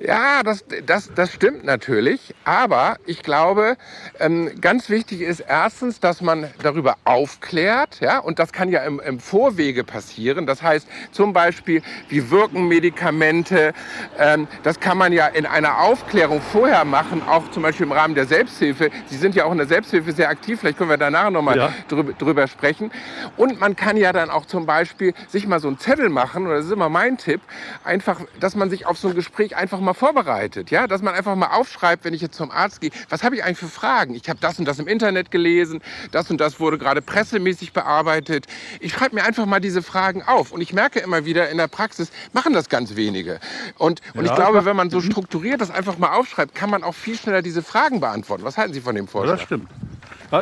Ja, 0.00 0.42
das, 0.42 0.64
das, 0.86 1.10
das 1.14 1.32
stimmt 1.32 1.64
natürlich. 1.64 2.34
Aber 2.44 2.96
ich 3.06 3.22
glaube, 3.22 3.76
ähm, 4.18 4.50
ganz 4.60 4.90
wichtig 4.90 5.20
ist 5.20 5.40
erstens, 5.40 6.00
dass 6.00 6.20
man 6.20 6.50
darüber 6.62 6.96
aufklärt. 7.04 8.00
Ja? 8.00 8.18
Und 8.18 8.38
das 8.38 8.52
kann 8.52 8.68
ja 8.68 8.82
im, 8.84 9.00
im 9.00 9.20
Vorwege 9.20 9.84
passieren. 9.84 10.46
Das 10.46 10.62
heißt 10.62 10.88
zum 11.12 11.32
Beispiel, 11.32 11.82
wie 12.08 12.30
wirken 12.30 12.66
Medikamente. 12.66 13.72
Ähm, 14.18 14.48
das 14.62 14.80
kann 14.80 14.98
man 14.98 15.12
ja 15.12 15.28
in 15.28 15.46
einer 15.46 15.78
Aufklärung 15.78 16.40
vorher 16.40 16.84
machen, 16.84 17.22
auch 17.26 17.50
zum 17.52 17.62
Beispiel 17.62 17.86
im 17.86 17.92
Rahmen 17.92 18.14
der 18.14 18.26
Selbsthilfe. 18.26 18.90
Sie 19.06 19.16
sind 19.16 19.36
ja 19.36 19.44
auch 19.44 19.52
in 19.52 19.58
der 19.58 19.68
Selbsthilfe 19.68 20.12
sehr 20.12 20.28
aktiv. 20.28 20.60
Vielleicht 20.60 20.78
können 20.78 20.90
wir 20.90 20.96
danach 20.96 21.30
nochmal 21.30 21.56
ja. 21.56 21.72
drüber, 21.88 22.12
drüber 22.14 22.48
sprechen. 22.48 22.90
Und 23.36 23.60
man 23.60 23.76
kann 23.76 23.96
ja 23.96 24.12
dann 24.12 24.28
auch 24.28 24.46
zum 24.46 24.66
Beispiel 24.66 25.14
sich 25.28 25.46
mal 25.46 25.60
so 25.60 25.68
einen 25.68 25.78
Zettel 25.78 26.08
machen, 26.08 26.46
oder 26.46 26.56
das 26.56 26.66
ist 26.66 26.72
immer 26.72 26.88
mein 26.88 27.16
Tipp, 27.16 27.40
einfach, 27.84 28.20
dass 28.40 28.56
man 28.56 28.70
sich 28.70 28.86
auf 28.86 28.98
so 28.98 29.08
ein 29.08 29.14
Gespräch 29.14 29.56
einfach 29.56 29.80
mal 29.84 29.94
vorbereitet, 29.94 30.70
ja, 30.70 30.86
dass 30.86 31.02
man 31.02 31.14
einfach 31.14 31.34
mal 31.36 31.48
aufschreibt, 31.48 32.04
wenn 32.04 32.14
ich 32.14 32.20
jetzt 32.20 32.36
zum 32.36 32.50
Arzt 32.50 32.80
gehe, 32.80 32.90
was 33.08 33.22
habe 33.22 33.36
ich 33.36 33.44
eigentlich 33.44 33.58
für 33.58 33.68
Fragen? 33.68 34.14
Ich 34.14 34.28
habe 34.28 34.38
das 34.40 34.58
und 34.58 34.66
das 34.66 34.78
im 34.78 34.88
Internet 34.88 35.30
gelesen, 35.30 35.80
das 36.10 36.30
und 36.30 36.40
das 36.40 36.60
wurde 36.60 36.78
gerade 36.78 37.02
pressemäßig 37.02 37.72
bearbeitet. 37.72 38.46
Ich 38.80 38.92
schreibe 38.92 39.16
mir 39.16 39.24
einfach 39.24 39.46
mal 39.46 39.60
diese 39.60 39.82
Fragen 39.82 40.22
auf 40.22 40.52
und 40.52 40.60
ich 40.60 40.72
merke 40.72 41.00
immer 41.00 41.24
wieder 41.24 41.50
in 41.50 41.58
der 41.58 41.68
Praxis 41.68 42.10
machen 42.32 42.52
das 42.52 42.68
ganz 42.68 42.96
wenige. 42.96 43.40
Und, 43.78 44.00
und 44.14 44.24
ja, 44.24 44.30
ich 44.30 44.36
glaube, 44.36 44.64
wenn 44.64 44.76
man 44.76 44.90
so 44.90 44.98
mhm. 44.98 45.10
strukturiert 45.10 45.60
das 45.60 45.70
einfach 45.70 45.98
mal 45.98 46.16
aufschreibt, 46.16 46.54
kann 46.54 46.70
man 46.70 46.82
auch 46.82 46.94
viel 46.94 47.16
schneller 47.16 47.42
diese 47.42 47.62
Fragen 47.62 48.00
beantworten. 48.00 48.44
Was 48.44 48.56
halten 48.56 48.72
Sie 48.72 48.80
von 48.80 48.94
dem 48.94 49.08
Vorschlag? 49.08 49.32
Ja, 49.32 49.36
das 49.36 49.44
stimmt. 49.44 49.68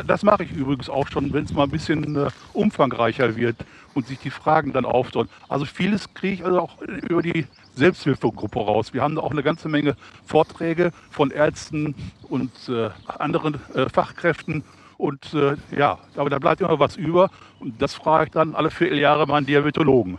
Das 0.07 0.23
mache 0.23 0.43
ich 0.43 0.51
übrigens 0.51 0.89
auch 0.89 1.07
schon, 1.07 1.33
wenn 1.33 1.45
es 1.45 1.53
mal 1.53 1.63
ein 1.63 1.69
bisschen 1.69 2.15
äh, 2.15 2.29
umfangreicher 2.53 3.35
wird 3.35 3.57
und 3.93 4.07
sich 4.07 4.17
die 4.19 4.31
Fragen 4.31 4.73
dann 4.73 4.85
auftun. 4.85 5.29
Also 5.49 5.65
vieles 5.65 6.13
kriege 6.13 6.33
ich 6.33 6.45
also 6.45 6.59
auch 6.59 6.81
über 6.81 7.21
die 7.21 7.45
Selbsthilfegruppe 7.75 8.59
raus. 8.59 8.93
Wir 8.93 9.01
haben 9.01 9.15
da 9.15 9.21
auch 9.21 9.31
eine 9.31 9.43
ganze 9.43 9.69
Menge 9.69 9.95
Vorträge 10.25 10.91
von 11.09 11.31
Ärzten 11.31 11.95
und 12.29 12.51
äh, 12.69 12.89
anderen 13.07 13.59
äh, 13.73 13.89
Fachkräften. 13.89 14.63
Und 14.97 15.33
äh, 15.33 15.55
ja, 15.75 15.97
aber 16.15 16.29
da 16.29 16.39
bleibt 16.39 16.61
immer 16.61 16.79
was 16.79 16.95
über. 16.95 17.29
Und 17.59 17.81
das 17.81 17.93
frage 17.93 18.25
ich 18.25 18.31
dann 18.31 18.55
alle 18.55 18.71
Vierteljahre 18.71 19.27
meinen 19.27 19.45
Diabetologen. 19.45 20.17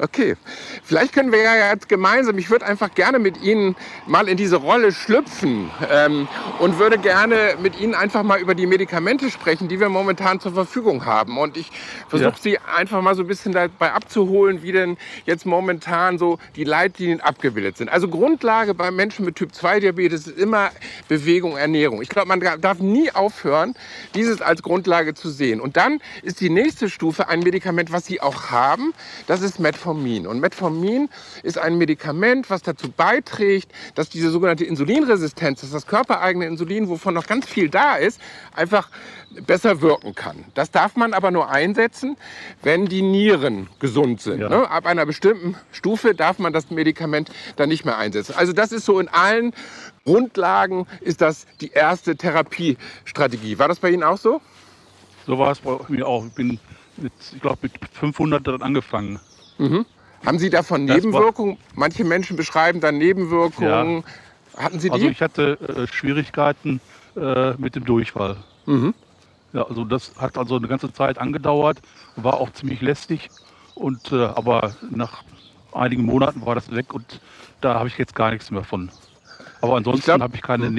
Okay, 0.00 0.36
vielleicht 0.84 1.12
können 1.12 1.32
wir 1.32 1.42
ja 1.42 1.72
jetzt 1.72 1.88
gemeinsam, 1.88 2.38
ich 2.38 2.50
würde 2.50 2.64
einfach 2.64 2.94
gerne 2.94 3.18
mit 3.18 3.42
Ihnen 3.42 3.74
mal 4.06 4.28
in 4.28 4.36
diese 4.36 4.54
Rolle 4.54 4.92
schlüpfen 4.92 5.72
ähm, 5.90 6.28
und 6.60 6.78
würde 6.78 6.98
gerne 6.98 7.56
mit 7.60 7.80
Ihnen 7.80 7.96
einfach 7.96 8.22
mal 8.22 8.38
über 8.38 8.54
die 8.54 8.66
Medikamente 8.66 9.28
sprechen, 9.28 9.66
die 9.66 9.80
wir 9.80 9.88
momentan 9.88 10.38
zur 10.38 10.52
Verfügung 10.54 11.04
haben. 11.04 11.36
Und 11.36 11.56
ich 11.56 11.72
versuche 12.08 12.28
ja. 12.28 12.36
Sie 12.38 12.58
einfach 12.58 13.02
mal 13.02 13.16
so 13.16 13.22
ein 13.22 13.26
bisschen 13.26 13.50
dabei 13.50 13.92
abzuholen, 13.92 14.62
wie 14.62 14.70
denn 14.70 14.98
jetzt 15.26 15.46
momentan 15.46 16.16
so 16.16 16.38
die 16.54 16.62
Leitlinien 16.62 17.20
abgebildet 17.20 17.76
sind. 17.76 17.90
Also 17.90 18.06
Grundlage 18.06 18.74
bei 18.74 18.92
Menschen 18.92 19.24
mit 19.24 19.34
Typ-2-Diabetes 19.34 20.28
ist 20.28 20.38
immer 20.38 20.70
Bewegung, 21.08 21.56
Ernährung. 21.56 22.02
Ich 22.02 22.08
glaube, 22.08 22.28
man 22.28 22.40
darf 22.60 22.78
nie 22.78 23.10
aufhören, 23.10 23.74
dieses 24.14 24.42
als 24.42 24.62
Grundlage 24.62 25.14
zu 25.14 25.28
sehen. 25.28 25.60
Und 25.60 25.76
dann 25.76 25.98
ist 26.22 26.40
die 26.40 26.50
nächste 26.50 26.88
Stufe 26.88 27.28
ein 27.28 27.40
Medikament, 27.40 27.90
was 27.90 28.06
Sie 28.06 28.20
auch 28.20 28.52
haben. 28.52 28.94
Das 29.26 29.42
ist 29.42 29.58
Metformin. 29.58 29.87
Und 30.26 30.40
Metformin 30.40 31.08
ist 31.42 31.58
ein 31.58 31.78
Medikament, 31.78 32.50
was 32.50 32.62
dazu 32.62 32.90
beiträgt, 32.90 33.72
dass 33.94 34.08
diese 34.08 34.30
sogenannte 34.30 34.64
Insulinresistenz, 34.64 35.60
dass 35.62 35.70
das 35.70 35.86
körpereigene 35.86 36.46
Insulin, 36.46 36.88
wovon 36.88 37.14
noch 37.14 37.26
ganz 37.26 37.46
viel 37.46 37.68
da 37.68 37.96
ist, 37.96 38.20
einfach 38.54 38.90
besser 39.46 39.80
wirken 39.80 40.14
kann. 40.14 40.44
Das 40.54 40.70
darf 40.70 40.96
man 40.96 41.12
aber 41.12 41.30
nur 41.30 41.50
einsetzen, 41.50 42.16
wenn 42.62 42.86
die 42.86 43.02
Nieren 43.02 43.68
gesund 43.78 44.20
sind. 44.20 44.40
Ja. 44.40 44.48
Ne? 44.48 44.70
Ab 44.70 44.86
einer 44.86 45.06
bestimmten 45.06 45.56
Stufe 45.72 46.14
darf 46.14 46.38
man 46.38 46.52
das 46.52 46.70
Medikament 46.70 47.30
dann 47.56 47.68
nicht 47.68 47.84
mehr 47.84 47.98
einsetzen. 47.98 48.34
Also 48.36 48.52
das 48.52 48.72
ist 48.72 48.84
so 48.84 48.98
in 49.00 49.08
allen 49.08 49.52
Grundlagen 50.04 50.86
ist 51.00 51.20
das 51.20 51.46
die 51.60 51.70
erste 51.70 52.16
Therapiestrategie. 52.16 53.58
War 53.58 53.68
das 53.68 53.78
bei 53.78 53.90
Ihnen 53.90 54.02
auch 54.02 54.16
so? 54.16 54.40
So 55.26 55.38
war 55.38 55.52
es 55.52 55.60
bei 55.60 55.76
mir 55.88 56.06
auch. 56.06 56.24
Ich 56.24 56.32
bin 56.32 56.58
mit, 56.96 57.12
ich 57.34 57.40
glaube, 57.40 57.58
mit 57.62 57.72
500 57.92 58.46
dann 58.46 58.62
angefangen. 58.62 59.20
Mhm. 59.58 59.84
Haben 60.24 60.38
Sie 60.38 60.50
davon 60.50 60.84
Nebenwirkungen? 60.84 61.58
Manche 61.74 62.04
Menschen 62.04 62.36
beschreiben 62.36 62.80
dann 62.80 62.98
Nebenwirkungen. 62.98 64.04
Ja. 64.56 64.62
Hatten 64.62 64.80
Sie 64.80 64.88
die? 64.88 64.94
Also 64.94 65.08
ich 65.08 65.22
hatte 65.22 65.58
äh, 65.60 65.86
Schwierigkeiten 65.86 66.80
äh, 67.16 67.52
mit 67.58 67.76
dem 67.76 67.84
Durchfall. 67.84 68.36
Mhm. 68.66 68.94
Ja, 69.52 69.62
also 69.62 69.84
das 69.84 70.12
hat 70.18 70.36
also 70.36 70.56
eine 70.56 70.68
ganze 70.68 70.92
Zeit 70.92 71.18
angedauert, 71.18 71.78
war 72.16 72.34
auch 72.34 72.50
ziemlich 72.52 72.80
lästig. 72.80 73.30
Und, 73.74 74.12
äh, 74.12 74.24
aber 74.24 74.74
nach 74.90 75.22
einigen 75.72 76.02
Monaten 76.02 76.44
war 76.44 76.54
das 76.54 76.70
weg 76.70 76.92
und 76.92 77.20
da 77.60 77.74
habe 77.74 77.88
ich 77.88 77.96
jetzt 77.96 78.14
gar 78.14 78.30
nichts 78.30 78.50
mehr 78.50 78.64
von. 78.64 78.90
Aber 79.60 79.76
ansonsten 79.76 80.22
habe 80.22 80.34
ich 80.36 80.42
keine 80.42 80.66
hm. 80.66 80.74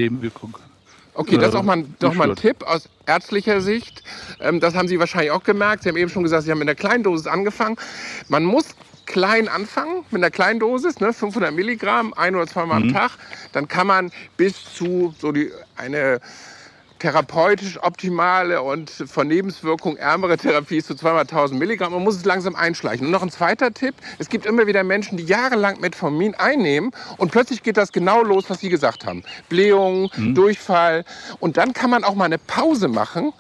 Okay, 1.19 1.37
das 1.37 1.49
ist 1.49 1.55
auch 1.55 1.63
mal, 1.63 1.83
doch 1.99 2.13
mal 2.13 2.29
ein 2.29 2.37
Tipp 2.37 2.63
aus 2.65 2.87
ärztlicher 3.05 3.59
Sicht. 3.59 4.03
Ähm, 4.39 4.61
das 4.61 4.73
haben 4.73 4.87
Sie 4.87 4.99
wahrscheinlich 4.99 5.31
auch 5.31 5.43
gemerkt. 5.43 5.83
Sie 5.83 5.89
haben 5.89 5.97
eben 5.97 6.09
schon 6.09 6.23
gesagt, 6.23 6.43
Sie 6.43 6.51
haben 6.51 6.59
mit 6.59 6.69
einer 6.69 6.75
kleinen 6.75 7.03
Dosis 7.03 7.27
angefangen. 7.27 7.75
Man 8.29 8.45
muss 8.45 8.67
klein 9.05 9.49
anfangen, 9.49 10.05
mit 10.11 10.21
einer 10.21 10.31
kleinen 10.31 10.61
Dosis, 10.61 11.01
ne, 11.01 11.11
500 11.11 11.53
Milligramm, 11.53 12.13
ein 12.13 12.35
oder 12.35 12.47
zweimal 12.47 12.79
mhm. 12.79 12.87
am 12.87 12.93
Tag. 12.93 13.11
Dann 13.51 13.67
kann 13.67 13.87
man 13.87 14.11
bis 14.37 14.63
zu 14.73 15.13
so 15.19 15.33
die, 15.33 15.51
eine 15.75 16.21
therapeutisch 16.99 17.81
optimale 17.81 18.61
und 18.61 18.89
von 18.89 19.27
Nebenwirkungen 19.27 19.97
ärmere 19.97 20.37
Therapie 20.37 20.77
ist 20.77 20.87
so 20.87 20.93
200.000 20.93 21.53
Milligramm. 21.53 21.93
Man 21.93 22.03
muss 22.03 22.17
es 22.17 22.25
langsam 22.25 22.55
einschleichen. 22.55 23.07
Und 23.07 23.11
noch 23.11 23.23
ein 23.23 23.31
zweiter 23.31 23.73
Tipp. 23.73 23.95
Es 24.19 24.29
gibt 24.29 24.45
immer 24.45 24.67
wieder 24.67 24.83
Menschen, 24.83 25.17
die 25.17 25.23
jahrelang 25.23 25.79
Metformin 25.79 26.35
einnehmen 26.35 26.91
und 27.17 27.31
plötzlich 27.31 27.63
geht 27.63 27.77
das 27.77 27.91
genau 27.91 28.21
los, 28.23 28.49
was 28.49 28.59
Sie 28.59 28.69
gesagt 28.69 29.05
haben. 29.05 29.23
Blähung, 29.47 30.11
mhm. 30.15 30.35
Durchfall. 30.35 31.05
Und 31.39 31.57
dann 31.57 31.73
kann 31.73 31.89
man 31.89 32.03
auch 32.03 32.15
mal 32.15 32.25
eine 32.25 32.37
Pause 32.37 32.87
machen. 32.87 33.33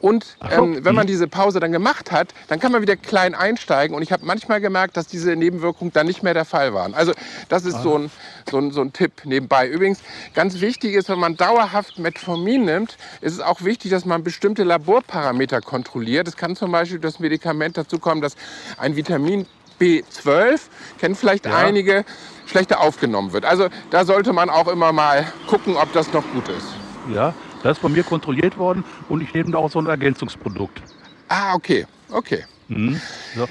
Und 0.00 0.36
ähm, 0.50 0.84
wenn 0.84 0.94
man 0.94 1.06
mhm. 1.06 1.10
diese 1.10 1.26
Pause 1.26 1.60
dann 1.60 1.72
gemacht 1.72 2.12
hat, 2.12 2.34
dann 2.48 2.60
kann 2.60 2.72
man 2.72 2.82
wieder 2.82 2.96
klein 2.96 3.34
einsteigen. 3.34 3.96
Und 3.96 4.02
ich 4.02 4.12
habe 4.12 4.24
manchmal 4.24 4.60
gemerkt, 4.60 4.96
dass 4.96 5.06
diese 5.06 5.34
Nebenwirkungen 5.34 5.92
dann 5.92 6.06
nicht 6.06 6.22
mehr 6.22 6.34
der 6.34 6.44
Fall 6.44 6.74
waren. 6.74 6.94
Also 6.94 7.12
das 7.48 7.64
ist 7.64 7.82
so 7.82 7.98
ein, 7.98 8.10
so, 8.50 8.58
ein, 8.58 8.70
so 8.70 8.82
ein 8.82 8.92
Tipp 8.92 9.24
nebenbei. 9.24 9.66
Übrigens, 9.66 10.00
ganz 10.34 10.60
wichtig 10.60 10.94
ist, 10.94 11.08
wenn 11.08 11.18
man 11.18 11.36
dauerhaft 11.36 11.98
Metformin 11.98 12.64
nimmt, 12.66 12.97
ist 13.20 13.34
es 13.34 13.40
auch 13.40 13.62
wichtig, 13.62 13.90
dass 13.90 14.04
man 14.04 14.22
bestimmte 14.22 14.64
Laborparameter 14.64 15.60
kontrolliert. 15.60 16.28
Es 16.28 16.36
kann 16.36 16.56
zum 16.56 16.72
Beispiel 16.72 16.98
das 16.98 17.18
Medikament 17.18 17.76
dazu 17.76 17.98
kommen, 17.98 18.20
dass 18.20 18.36
ein 18.76 18.96
Vitamin 18.96 19.46
B12, 19.80 20.60
kennen 20.98 21.14
vielleicht 21.14 21.46
ja. 21.46 21.56
einige, 21.56 22.04
schlechter 22.46 22.80
aufgenommen 22.80 23.32
wird. 23.32 23.44
Also 23.44 23.68
da 23.90 24.04
sollte 24.04 24.32
man 24.32 24.50
auch 24.50 24.68
immer 24.68 24.92
mal 24.92 25.30
gucken, 25.46 25.76
ob 25.76 25.92
das 25.92 26.12
noch 26.12 26.24
gut 26.32 26.48
ist. 26.48 26.66
Ja, 27.14 27.34
das 27.62 27.78
ist 27.78 27.82
bei 27.82 27.88
mir 27.88 28.04
kontrolliert 28.04 28.58
worden 28.58 28.84
und 29.08 29.22
ich 29.22 29.32
nehme 29.34 29.50
da 29.50 29.58
auch 29.58 29.70
so 29.70 29.78
ein 29.78 29.86
Ergänzungsprodukt. 29.86 30.82
Ah, 31.28 31.54
okay, 31.54 31.86
okay. 32.10 32.44
Mhm. 32.68 33.00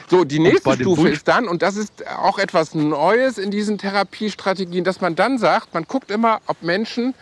So. 0.09 0.23
die 0.23 0.39
nächste 0.39 0.73
Stufe 0.73 1.09
ist 1.09 1.27
dann, 1.27 1.47
und 1.47 1.63
das 1.63 1.75
ist 1.75 2.07
auch 2.07 2.37
etwas 2.37 2.75
Neues 2.75 3.39
in 3.39 3.49
diesen 3.49 3.79
Therapiestrategien, 3.79 4.83
dass 4.83 5.01
man 5.01 5.15
dann 5.15 5.39
sagt, 5.39 5.73
man 5.73 5.85
guckt 5.85 6.11
immer, 6.11 6.39
ob 6.45 6.61
Menschen 6.61 7.15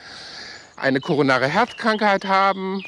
eine 0.78 1.00
koronare 1.00 1.48
Herzkrankheit 1.48 2.26
haben 2.26 2.84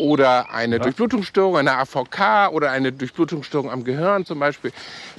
oder 0.00 0.50
eine 0.50 0.76
ja. 0.76 0.82
Durchblutungsstörung, 0.82 1.58
eine 1.58 1.76
AVK 1.76 2.52
oder 2.52 2.70
eine 2.70 2.90
Durchblutungsstörung 2.90 3.70
am 3.70 3.84
Gehirn 3.84 4.24
zum 4.24 4.38
Beispiel, 4.38 4.72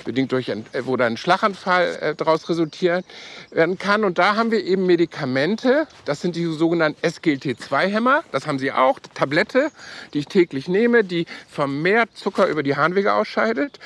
bedingt 0.04 0.32
durch 0.32 0.52
ein, 0.52 0.66
wo 0.82 0.98
dann 0.98 1.14
ein 1.14 1.18
Schlaganfall 1.18 1.98
äh, 2.02 2.16
daraus 2.16 2.50
resultieren 2.50 3.04
werden 3.52 3.78
kann. 3.78 4.04
Und 4.04 4.18
da 4.18 4.36
haben 4.36 4.50
wir 4.50 4.64
eben 4.64 4.88
Medikamente, 4.88 5.88
das 6.06 6.22
sind 6.22 6.36
die 6.36 6.46
sogenannten 6.46 7.00
SGLT2-Hämmer, 7.06 8.24
das 8.32 8.48
haben 8.48 8.58
Sie 8.58 8.72
auch, 8.72 8.98
Tablette, 9.14 9.70
die 10.16 10.20
ich 10.20 10.26
täglich 10.26 10.68
nehme, 10.68 11.04
die 11.04 11.28
vermehrt 11.48 12.10
Zucker 12.16 12.48
über 12.48 12.64
die 12.64 12.76
Harnwege 12.76 13.14
ausscheidet. 13.14 13.80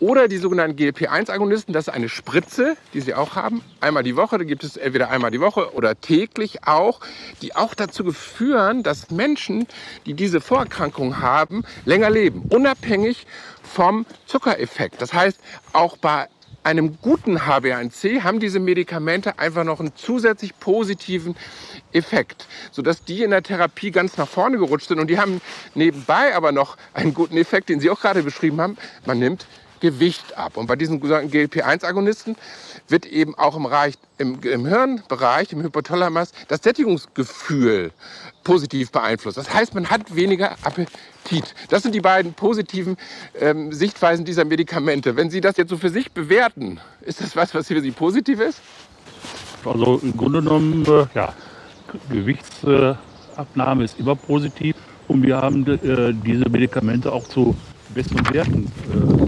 Oder 0.00 0.26
die 0.26 0.38
sogenannten 0.38 0.76
GLP-1-Agonisten, 0.76 1.72
das 1.72 1.86
ist 1.86 1.94
eine 1.94 2.08
Spritze, 2.08 2.76
die 2.92 3.02
Sie 3.02 3.14
auch 3.14 3.36
haben, 3.36 3.62
einmal 3.80 4.02
die 4.02 4.16
Woche, 4.16 4.38
da 4.38 4.44
gibt 4.44 4.64
es 4.64 4.76
entweder 4.76 5.10
einmal 5.10 5.30
die 5.30 5.40
Woche 5.40 5.74
oder 5.74 6.00
täglich 6.00 6.66
auch, 6.66 7.00
die 7.40 7.54
auch 7.54 7.74
dazu 7.74 8.10
führen, 8.10 8.82
dass 8.82 9.10
Menschen, 9.10 9.68
die 10.06 10.14
diese 10.14 10.39
Vorerkrankung 10.40 11.20
haben, 11.20 11.64
länger 11.84 12.10
leben, 12.10 12.42
unabhängig 12.48 13.26
vom 13.62 14.06
Zuckereffekt. 14.26 15.00
Das 15.00 15.12
heißt, 15.12 15.40
auch 15.72 15.96
bei 15.96 16.28
einem 16.62 16.98
guten 17.00 17.38
HbA1c 17.38 18.22
haben 18.22 18.38
diese 18.38 18.60
Medikamente 18.60 19.38
einfach 19.38 19.64
noch 19.64 19.80
einen 19.80 19.92
zusätzlich 19.94 20.58
positiven 20.58 21.34
Effekt, 21.92 22.46
sodass 22.70 23.04
die 23.04 23.22
in 23.22 23.30
der 23.30 23.42
Therapie 23.42 23.90
ganz 23.90 24.16
nach 24.16 24.28
vorne 24.28 24.58
gerutscht 24.58 24.88
sind. 24.88 25.00
Und 25.00 25.08
die 25.08 25.18
haben 25.18 25.40
nebenbei 25.74 26.34
aber 26.34 26.52
noch 26.52 26.76
einen 26.92 27.14
guten 27.14 27.36
Effekt, 27.36 27.68
den 27.68 27.80
Sie 27.80 27.90
auch 27.90 28.00
gerade 28.00 28.22
beschrieben 28.22 28.60
haben. 28.60 28.76
Man 29.06 29.18
nimmt 29.18 29.46
Gewicht 29.80 30.36
ab. 30.36 30.56
Und 30.56 30.66
bei 30.66 30.76
diesen 30.76 31.00
GLP-1-Agonisten 31.00 32.36
wird 32.88 33.06
eben 33.06 33.34
auch 33.36 33.56
im, 33.56 33.66
Reich, 33.66 33.94
im, 34.18 34.40
im 34.42 34.66
Hirnbereich, 34.66 35.52
im 35.52 35.62
Hypothalamus, 35.62 36.32
das 36.48 36.62
Sättigungsgefühl 36.62 37.92
positiv 38.44 38.90
beeinflusst. 38.90 39.36
Das 39.36 39.52
heißt, 39.52 39.74
man 39.74 39.90
hat 39.90 40.14
weniger 40.14 40.52
Appetit. 40.62 41.54
Das 41.68 41.82
sind 41.82 41.94
die 41.94 42.00
beiden 42.00 42.32
positiven 42.32 42.96
ähm, 43.38 43.72
Sichtweisen 43.72 44.24
dieser 44.24 44.44
Medikamente. 44.44 45.16
Wenn 45.16 45.30
Sie 45.30 45.40
das 45.40 45.56
jetzt 45.56 45.70
so 45.70 45.76
für 45.76 45.90
sich 45.90 46.12
bewerten, 46.12 46.80
ist 47.02 47.20
das 47.20 47.36
was, 47.36 47.54
was 47.54 47.68
für 47.68 47.80
Sie 47.80 47.90
positiv 47.90 48.40
ist? 48.40 48.60
Also 49.64 50.00
im 50.02 50.16
Grunde 50.16 50.42
genommen, 50.42 50.84
äh, 50.86 51.06
ja, 51.14 51.34
Gewichtsabnahme 52.08 53.84
ist 53.84 53.98
immer 53.98 54.16
positiv 54.16 54.76
und 55.08 55.22
wir 55.22 55.36
haben 55.36 55.66
äh, 55.66 56.14
diese 56.24 56.48
Medikamente 56.48 57.12
auch 57.12 57.28
zu 57.28 57.54
besseren 57.94 58.32
Werten 58.32 58.72
äh. 58.92 59.19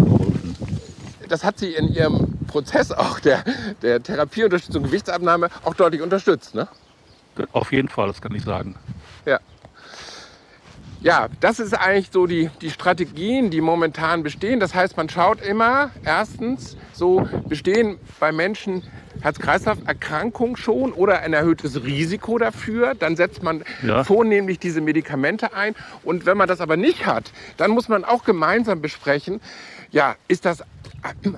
Das 1.33 1.45
hat 1.45 1.59
Sie 1.59 1.71
in 1.71 1.95
Ihrem 1.95 2.37
Prozess 2.47 2.93
auch 2.93 3.19
der, 3.19 3.43
der 3.81 4.03
Therapieunterstützung, 4.03 4.83
Gewichtsabnahme 4.83 5.49
auch 5.65 5.73
deutlich 5.73 6.03
unterstützt, 6.03 6.55
ne? 6.55 6.69
Auf 7.53 7.73
jeden 7.73 7.89
Fall, 7.89 8.09
das 8.09 8.21
kann 8.21 8.35
ich 8.35 8.43
sagen. 8.43 8.75
Ja. 9.25 9.41
Ja, 11.01 11.29
das 11.41 11.59
ist 11.59 11.73
eigentlich 11.73 12.11
so 12.12 12.27
die, 12.27 12.51
die 12.61 12.69
Strategien, 12.69 13.49
die 13.49 13.62
momentan 13.62 14.23
bestehen. 14.23 14.61
Das 14.61 14.75
heißt, 14.75 14.99
man 14.99 15.09
schaut 15.09 15.41
immer, 15.41 15.91
erstens, 16.05 16.77
so 16.93 17.27
bestehen 17.49 17.99
bei 18.21 18.31
Menschen 18.31 18.83
Herz-Kreislauf-Erkrankungen 19.21 20.57
schon 20.57 20.92
oder 20.92 21.21
ein 21.21 21.33
erhöhtes 21.33 21.85
Risiko 21.85 22.38
dafür. 22.38 22.95
Dann 22.95 23.16
setzt 23.16 23.42
man 23.42 23.62
ja. 23.83 24.04
vornehmlich 24.04 24.59
diese 24.59 24.81
Medikamente 24.81 25.54
ein. 25.54 25.75
Und 26.02 26.26
wenn 26.26 26.37
man 26.37 26.49
das 26.49 26.61
aber 26.61 26.76
nicht 26.76 27.07
hat, 27.07 27.33
dann 27.57 27.71
muss 27.71 27.88
man 27.88 28.04
auch 28.04 28.25
gemeinsam 28.25 28.81
besprechen, 28.81 29.40
ja, 29.90 30.16
ist 30.26 30.47
das 30.47 30.64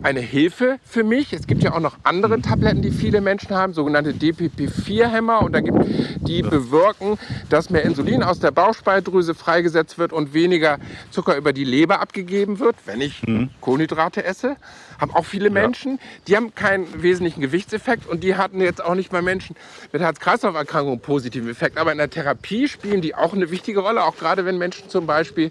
eine 0.02 0.20
Hilfe 0.20 0.78
für 0.84 1.04
mich. 1.04 1.32
Es 1.32 1.46
gibt 1.46 1.62
ja 1.62 1.72
auch 1.72 1.80
noch 1.80 1.96
andere 2.02 2.40
Tabletten, 2.40 2.82
die 2.82 2.90
viele 2.90 3.20
Menschen 3.20 3.50
haben, 3.50 3.72
sogenannte 3.72 4.12
DPP-4-Hämmer. 4.12 5.42
Und 5.42 5.52
da 5.52 5.60
gibt 5.60 5.78
die 6.20 6.42
bewirken, 6.42 7.18
dass 7.48 7.70
mehr 7.70 7.82
Insulin 7.82 8.22
aus 8.22 8.38
der 8.40 8.50
Bauchspeicheldrüse 8.50 9.34
freigesetzt 9.34 9.98
wird 9.98 10.12
und 10.12 10.34
weniger 10.34 10.78
Zucker 11.10 11.36
über 11.36 11.52
die 11.52 11.64
Leber 11.64 12.00
abgegeben 12.00 12.58
wird, 12.58 12.76
wenn 12.84 13.00
ich 13.00 13.26
mhm. 13.26 13.50
Kohlenhydrate 13.60 14.24
esse. 14.24 14.56
Haben 15.00 15.14
auch 15.14 15.24
viele 15.24 15.50
Menschen. 15.50 15.98
Die 16.28 16.36
haben 16.36 16.54
keinen 16.54 17.02
wesentlichen 17.02 17.40
Gewichtseffekt 17.40 18.06
und 18.06 18.22
die 18.22 18.36
hatten 18.36 18.60
jetzt 18.60 18.84
auch 18.84 18.94
nicht 18.94 19.10
bei 19.10 19.22
Menschen 19.22 19.56
mit 19.92 20.02
Herz-Kreislauf-Erkrankungen 20.02 21.00
positiven 21.00 21.48
Effekt. 21.48 21.78
Aber 21.78 21.92
in 21.92 21.98
der 21.98 22.10
Therapie 22.10 22.68
spielen 22.68 23.00
die 23.00 23.14
auch 23.14 23.32
eine 23.32 23.50
wichtige 23.50 23.80
Rolle. 23.80 24.04
Auch 24.04 24.16
gerade 24.16 24.44
wenn 24.44 24.58
Menschen 24.58 24.88
zum 24.88 25.06
Beispiel 25.06 25.50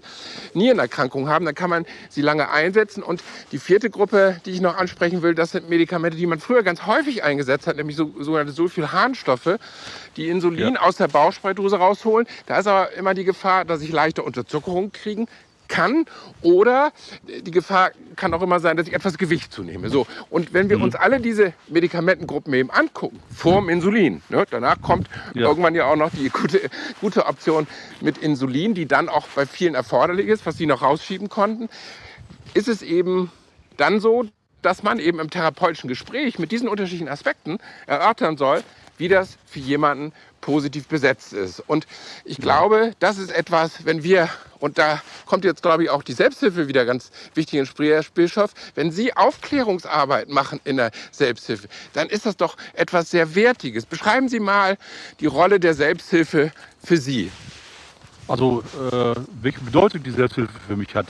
Nierenerkrankungen 0.54 1.28
haben, 1.28 1.44
dann 1.44 1.54
kann 1.54 1.70
man 1.70 1.86
sie 2.08 2.22
lange 2.22 2.50
einsetzen. 2.50 3.02
Und 3.02 3.22
die 3.52 3.58
vierte 3.58 3.90
Gruppe 3.90 4.34
die 4.44 4.50
ich 4.50 4.60
noch 4.60 4.76
ansprechen 4.76 5.22
will, 5.22 5.34
das 5.34 5.52
sind 5.52 5.68
Medikamente, 5.68 6.16
die 6.16 6.26
man 6.26 6.38
früher 6.38 6.62
ganz 6.62 6.86
häufig 6.86 7.22
eingesetzt 7.22 7.66
hat, 7.66 7.76
nämlich 7.76 7.96
so, 7.96 8.12
sogenannte 8.18 8.52
Sulfilharnstoffe, 8.52 9.58
die 10.16 10.28
Insulin 10.28 10.74
ja. 10.74 10.80
aus 10.80 10.96
der 10.96 11.08
Bauchspeicheldrüse 11.08 11.76
rausholen. 11.76 12.26
Da 12.46 12.58
ist 12.58 12.66
aber 12.66 12.92
immer 12.92 13.14
die 13.14 13.24
Gefahr, 13.24 13.64
dass 13.64 13.82
ich 13.82 13.90
leichte 13.90 14.22
Unterzuckerung 14.22 14.92
kriegen 14.92 15.26
kann 15.74 16.06
oder 16.42 16.92
die 17.26 17.50
Gefahr 17.50 17.90
kann 18.14 18.32
auch 18.32 18.42
immer 18.42 18.60
sein, 18.60 18.76
dass 18.76 18.86
ich 18.86 18.94
etwas 18.94 19.18
Gewicht 19.18 19.52
zunehme. 19.52 19.88
So. 19.88 20.06
Und 20.30 20.54
wenn 20.54 20.68
wir 20.68 20.78
mhm. 20.78 20.84
uns 20.84 20.94
alle 20.94 21.20
diese 21.20 21.52
Medikamentengruppen 21.66 22.54
eben 22.54 22.70
angucken, 22.70 23.18
vorm 23.34 23.68
Insulin, 23.68 24.22
ne, 24.28 24.44
danach 24.48 24.80
kommt 24.80 25.08
ja. 25.34 25.42
irgendwann 25.48 25.74
ja 25.74 25.86
auch 25.86 25.96
noch 25.96 26.10
die 26.10 26.28
gute, 26.28 26.60
gute 27.00 27.26
Option 27.26 27.66
mit 28.00 28.18
Insulin, 28.18 28.74
die 28.74 28.86
dann 28.86 29.08
auch 29.08 29.26
bei 29.34 29.46
vielen 29.46 29.74
erforderlich 29.74 30.28
ist, 30.28 30.46
was 30.46 30.56
sie 30.56 30.66
noch 30.66 30.82
rausschieben 30.82 31.28
konnten, 31.28 31.68
ist 32.54 32.68
es 32.68 32.82
eben 32.82 33.32
dann 33.76 33.98
so, 33.98 34.26
dass 34.62 34.84
man 34.84 35.00
eben 35.00 35.18
im 35.18 35.28
therapeutischen 35.28 35.88
Gespräch 35.88 36.38
mit 36.38 36.52
diesen 36.52 36.68
unterschiedlichen 36.68 37.08
Aspekten 37.08 37.58
erörtern 37.86 38.36
soll, 38.36 38.62
wie 38.98 39.08
das 39.08 39.36
für 39.46 39.60
jemanden 39.60 40.12
positiv 40.40 40.88
besetzt 40.88 41.32
ist. 41.32 41.60
Und 41.60 41.86
ich 42.24 42.36
glaube, 42.36 42.92
das 42.98 43.16
ist 43.16 43.30
etwas, 43.30 43.86
wenn 43.86 44.02
wir, 44.02 44.28
und 44.60 44.76
da 44.76 45.00
kommt 45.24 45.44
jetzt, 45.44 45.62
glaube 45.62 45.84
ich, 45.84 45.90
auch 45.90 46.02
die 46.02 46.12
Selbsthilfe 46.12 46.68
wieder 46.68 46.84
ganz 46.84 47.10
wichtig 47.34 47.60
ins 47.60 47.70
Spielstoff, 48.04 48.52
wenn 48.74 48.90
Sie 48.90 49.16
Aufklärungsarbeit 49.16 50.28
machen 50.28 50.60
in 50.64 50.76
der 50.76 50.90
Selbsthilfe, 51.12 51.68
dann 51.94 52.08
ist 52.08 52.26
das 52.26 52.36
doch 52.36 52.56
etwas 52.74 53.10
sehr 53.10 53.34
Wertiges. 53.34 53.86
Beschreiben 53.86 54.28
Sie 54.28 54.40
mal 54.40 54.76
die 55.20 55.26
Rolle 55.26 55.58
der 55.60 55.72
Selbsthilfe 55.72 56.52
für 56.82 56.98
Sie. 56.98 57.32
Also, 58.28 58.62
äh, 58.92 59.14
welche 59.40 59.60
Bedeutung 59.60 60.02
die 60.02 60.10
Selbsthilfe 60.10 60.52
für 60.66 60.76
mich 60.76 60.94
hat 60.94 61.06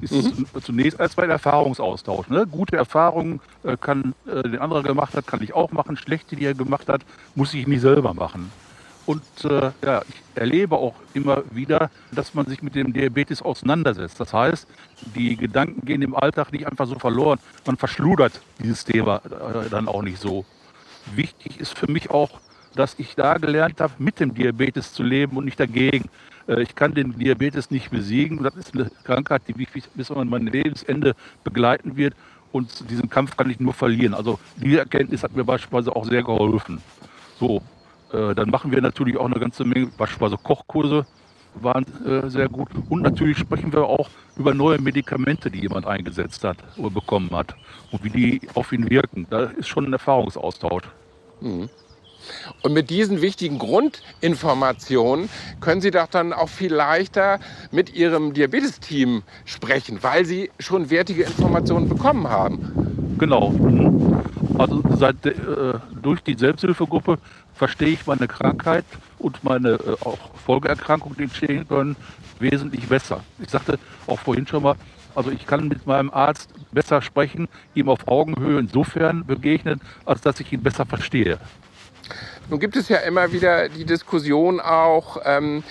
ist 0.00 0.12
mhm. 0.12 0.46
zunächst 0.62 0.98
erstmal 0.98 1.26
ein 1.26 1.30
Erfahrungsaustausch. 1.30 2.28
Ne? 2.28 2.46
Gute 2.46 2.76
Erfahrungen 2.76 3.40
äh, 3.64 3.76
kann 3.76 4.14
äh, 4.26 4.42
den 4.42 4.58
anderer 4.58 4.82
gemacht 4.82 5.14
hat, 5.14 5.26
kann 5.26 5.42
ich 5.42 5.54
auch 5.54 5.72
machen. 5.72 5.96
Schlechte, 5.96 6.36
die 6.36 6.44
er 6.44 6.54
gemacht 6.54 6.88
hat, 6.88 7.02
muss 7.34 7.54
ich 7.54 7.66
nie 7.66 7.78
selber 7.78 8.14
machen. 8.14 8.50
Und 9.06 9.22
äh, 9.44 9.70
ja, 9.84 10.02
ich 10.08 10.22
erlebe 10.34 10.76
auch 10.76 10.94
immer 11.14 11.44
wieder, 11.52 11.90
dass 12.10 12.34
man 12.34 12.46
sich 12.46 12.62
mit 12.62 12.74
dem 12.74 12.92
Diabetes 12.92 13.40
auseinandersetzt. 13.40 14.18
Das 14.18 14.32
heißt, 14.32 14.66
die 15.14 15.36
Gedanken 15.36 15.86
gehen 15.86 16.02
im 16.02 16.16
Alltag 16.16 16.52
nicht 16.52 16.66
einfach 16.66 16.86
so 16.86 16.98
verloren. 16.98 17.38
Man 17.64 17.76
verschludert 17.76 18.40
dieses 18.58 18.84
Thema 18.84 19.22
äh, 19.24 19.70
dann 19.70 19.86
auch 19.86 20.02
nicht 20.02 20.20
so. 20.20 20.44
Wichtig 21.14 21.60
ist 21.60 21.78
für 21.78 21.90
mich 21.90 22.10
auch, 22.10 22.40
dass 22.76 22.98
ich 22.98 23.14
da 23.16 23.34
gelernt 23.38 23.80
habe, 23.80 23.92
mit 23.98 24.20
dem 24.20 24.34
Diabetes 24.34 24.92
zu 24.92 25.02
leben 25.02 25.36
und 25.36 25.44
nicht 25.44 25.58
dagegen. 25.58 26.08
Äh, 26.46 26.62
ich 26.62 26.74
kann 26.74 26.94
den 26.94 27.18
Diabetes 27.18 27.70
nicht 27.70 27.90
besiegen. 27.90 28.42
Das 28.42 28.54
ist 28.56 28.74
eine 28.74 28.90
Krankheit, 29.04 29.42
die 29.48 29.54
mich 29.54 29.68
bis 29.94 30.10
an 30.10 30.28
mein 30.28 30.46
Lebensende 30.46 31.14
begleiten 31.44 31.96
wird. 31.96 32.14
Und 32.52 32.88
diesen 32.90 33.10
Kampf 33.10 33.36
kann 33.36 33.50
ich 33.50 33.60
nur 33.60 33.74
verlieren. 33.74 34.14
Also 34.14 34.38
diese 34.56 34.78
Erkenntnis 34.78 35.22
hat 35.22 35.34
mir 35.34 35.44
beispielsweise 35.44 35.94
auch 35.94 36.04
sehr 36.04 36.22
geholfen. 36.22 36.80
So, 37.38 37.62
äh, 38.12 38.34
dann 38.34 38.50
machen 38.50 38.70
wir 38.70 38.80
natürlich 38.80 39.16
auch 39.16 39.26
eine 39.26 39.40
ganze 39.40 39.64
Menge, 39.64 39.88
beispielsweise 39.98 40.36
Kochkurse 40.42 41.06
waren 41.62 41.86
äh, 42.04 42.28
sehr 42.28 42.48
gut. 42.48 42.68
Und 42.88 43.02
natürlich 43.02 43.38
sprechen 43.38 43.72
wir 43.72 43.84
auch 43.84 44.08
über 44.36 44.54
neue 44.54 44.78
Medikamente, 44.78 45.50
die 45.50 45.60
jemand 45.60 45.86
eingesetzt 45.86 46.44
hat 46.44 46.58
oder 46.76 46.90
bekommen 46.90 47.30
hat 47.32 47.54
und 47.90 48.04
wie 48.04 48.10
die 48.10 48.40
auf 48.54 48.72
ihn 48.72 48.88
wirken. 48.90 49.26
Da 49.30 49.44
ist 49.44 49.68
schon 49.68 49.86
ein 49.86 49.92
Erfahrungsaustausch. 49.92 50.84
Mhm. 51.40 51.68
Und 52.62 52.72
mit 52.72 52.90
diesen 52.90 53.22
wichtigen 53.22 53.58
Grundinformationen 53.58 55.28
können 55.60 55.80
Sie 55.80 55.90
doch 55.90 56.06
dann 56.06 56.32
auch 56.32 56.48
viel 56.48 56.72
leichter 56.72 57.40
mit 57.70 57.94
Ihrem 57.94 58.32
Diabetesteam 58.34 59.22
sprechen, 59.44 60.02
weil 60.02 60.24
Sie 60.24 60.50
schon 60.58 60.90
wertige 60.90 61.24
Informationen 61.24 61.88
bekommen 61.88 62.28
haben. 62.28 63.16
Genau. 63.18 63.50
Mhm. 63.50 64.22
Also 64.58 64.82
seit, 64.98 65.24
äh, 65.26 65.34
durch 66.02 66.22
die 66.22 66.34
Selbsthilfegruppe 66.34 67.18
verstehe 67.54 67.88
ich 67.88 68.06
meine 68.06 68.26
Krankheit 68.26 68.84
und 69.18 69.44
meine 69.44 69.72
äh, 69.72 69.96
auch 70.04 70.18
Folgeerkrankungen, 70.44 71.16
die 71.16 71.24
entstehen 71.24 71.68
können, 71.68 71.96
wesentlich 72.38 72.88
besser. 72.88 73.20
Ich 73.38 73.50
sagte 73.50 73.78
auch 74.06 74.18
vorhin 74.18 74.46
schon 74.46 74.62
mal, 74.62 74.76
also 75.14 75.30
ich 75.30 75.46
kann 75.46 75.68
mit 75.68 75.86
meinem 75.86 76.10
Arzt 76.10 76.50
besser 76.72 77.00
sprechen, 77.00 77.48
ihm 77.74 77.88
auf 77.88 78.06
Augenhöhe 78.06 78.60
insofern 78.60 79.24
begegnen, 79.26 79.80
als 80.04 80.20
dass 80.20 80.40
ich 80.40 80.52
ihn 80.52 80.62
besser 80.62 80.84
verstehe. 80.84 81.38
Nun 82.48 82.60
gibt 82.60 82.76
es 82.76 82.88
ja 82.88 82.98
immer 82.98 83.32
wieder 83.32 83.68
die 83.68 83.84
Diskussion 83.84 84.60
auch, 84.60 85.18
ähm, 85.24 85.64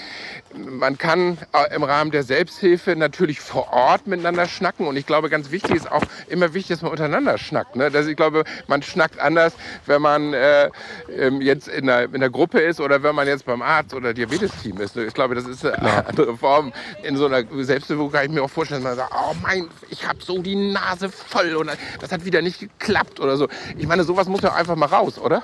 man 0.58 0.98
kann 0.98 1.38
äh, 1.54 1.76
im 1.76 1.84
Rahmen 1.84 2.12
der 2.12 2.24
Selbsthilfe 2.24 2.96
natürlich 2.96 3.40
vor 3.40 3.72
Ort 3.74 4.08
miteinander 4.08 4.48
schnacken. 4.48 4.88
Und 4.88 4.96
ich 4.96 5.06
glaube, 5.06 5.30
ganz 5.30 5.52
wichtig 5.52 5.76
ist 5.76 5.92
auch 5.92 6.04
immer 6.28 6.54
wichtig, 6.54 6.76
dass 6.76 6.82
man 6.82 6.92
untereinander 6.92 7.38
schnackt. 7.38 7.76
Ne? 7.76 7.92
Also 7.94 8.10
ich 8.10 8.16
glaube, 8.16 8.44
man 8.68 8.82
schnackt 8.82 9.20
anders, 9.20 9.54
wenn 9.86 10.02
man 10.02 10.34
äh, 10.34 10.70
ähm, 11.16 11.42
jetzt 11.42 11.68
in 11.68 11.88
der, 11.88 12.14
in 12.14 12.20
der 12.20 12.30
Gruppe 12.30 12.60
ist 12.60 12.80
oder 12.80 13.04
wenn 13.04 13.16
man 13.16 13.28
jetzt 13.28 13.46
beim 13.46 13.62
Arzt 13.62 13.94
oder 13.94 14.14
Diabetesteam 14.14 14.80
ist. 14.80 14.96
Ich 14.98 15.14
glaube, 15.14 15.36
das 15.36 15.46
ist 15.46 15.66
eine 15.66 16.08
andere 16.08 16.38
Form. 16.38 16.74
In 17.04 17.18
so 17.18 17.26
einer 17.26 17.44
Selbsthilfe 17.64 18.10
kann 18.10 18.26
ich 18.26 18.32
mir 18.32 18.44
auch 18.44 18.50
vorstellen, 18.50 18.84
dass 18.84 18.98
man 18.98 19.08
sagt, 19.08 19.14
oh 19.14 19.36
mein, 19.42 19.68
ich 19.90 20.08
habe 20.08 20.20
so 20.22 20.42
die 20.42 20.56
Nase 20.56 21.10
voll 21.10 21.56
und 21.56 21.72
das 22.00 22.12
hat 22.12 22.26
wieder 22.26 22.42
nicht 22.42 22.60
geklappt 22.60 23.20
oder 23.20 23.38
so. 23.38 23.48
Ich 23.78 23.88
meine, 23.88 24.04
sowas 24.04 24.28
muss 24.28 24.42
ja 24.42 24.54
einfach 24.54 24.76
mal 24.76 24.88
raus, 24.88 25.18
oder? 25.18 25.44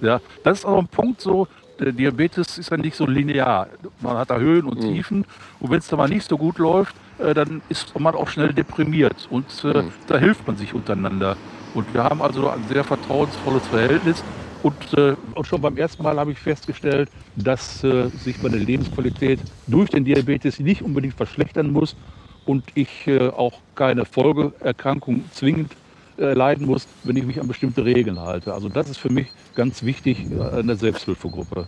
Ja, 0.00 0.20
das 0.42 0.60
ist 0.60 0.64
auch 0.64 0.78
ein 0.78 0.88
Punkt 0.88 1.20
so, 1.20 1.46
der 1.78 1.92
Diabetes 1.92 2.58
ist 2.58 2.70
ja 2.70 2.76
nicht 2.76 2.94
so 2.94 3.06
linear. 3.06 3.68
Man 4.00 4.16
hat 4.16 4.30
da 4.30 4.38
Höhen 4.38 4.64
und 4.64 4.82
mhm. 4.82 4.94
Tiefen 4.94 5.24
und 5.60 5.70
wenn 5.70 5.78
es 5.78 5.88
da 5.88 5.96
mal 5.96 6.08
nicht 6.08 6.28
so 6.28 6.36
gut 6.36 6.58
läuft, 6.58 6.94
äh, 7.18 7.34
dann 7.34 7.62
ist 7.68 7.98
man 7.98 8.14
auch 8.14 8.28
schnell 8.28 8.52
deprimiert 8.52 9.28
und 9.30 9.46
äh, 9.64 9.82
mhm. 9.82 9.92
da 10.06 10.18
hilft 10.18 10.46
man 10.46 10.56
sich 10.56 10.74
untereinander. 10.74 11.36
Und 11.74 11.92
wir 11.94 12.02
haben 12.02 12.20
also 12.20 12.48
ein 12.48 12.64
sehr 12.68 12.84
vertrauensvolles 12.84 13.66
Verhältnis 13.68 14.24
und, 14.62 14.74
äh, 14.94 15.14
und 15.34 15.46
schon 15.46 15.60
beim 15.60 15.76
ersten 15.76 16.02
Mal 16.02 16.18
habe 16.18 16.32
ich 16.32 16.38
festgestellt, 16.38 17.08
dass 17.36 17.82
äh, 17.82 18.08
sich 18.08 18.42
meine 18.42 18.58
Lebensqualität 18.58 19.40
durch 19.66 19.90
den 19.90 20.04
Diabetes 20.04 20.58
nicht 20.58 20.82
unbedingt 20.82 21.14
verschlechtern 21.14 21.72
muss 21.72 21.96
und 22.44 22.64
ich 22.74 23.06
äh, 23.06 23.28
auch 23.28 23.60
keine 23.74 24.04
Folgeerkrankung 24.04 25.24
zwingend 25.32 25.72
äh, 26.20 26.34
leiden 26.34 26.66
muss, 26.66 26.86
wenn 27.04 27.16
ich 27.16 27.24
mich 27.24 27.40
an 27.40 27.48
bestimmte 27.48 27.84
Regeln 27.84 28.20
halte. 28.20 28.54
Also 28.54 28.68
das 28.68 28.88
ist 28.88 28.98
für 28.98 29.10
mich 29.10 29.28
ganz 29.54 29.82
wichtig 29.82 30.26
in 30.30 30.66
der 30.66 30.76
Selbsthilfegruppe. 30.76 31.66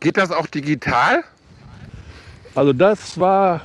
Geht 0.00 0.16
das 0.16 0.30
auch 0.30 0.46
digital? 0.46 1.24
Also 2.56 2.72
das 2.72 3.20
war 3.20 3.60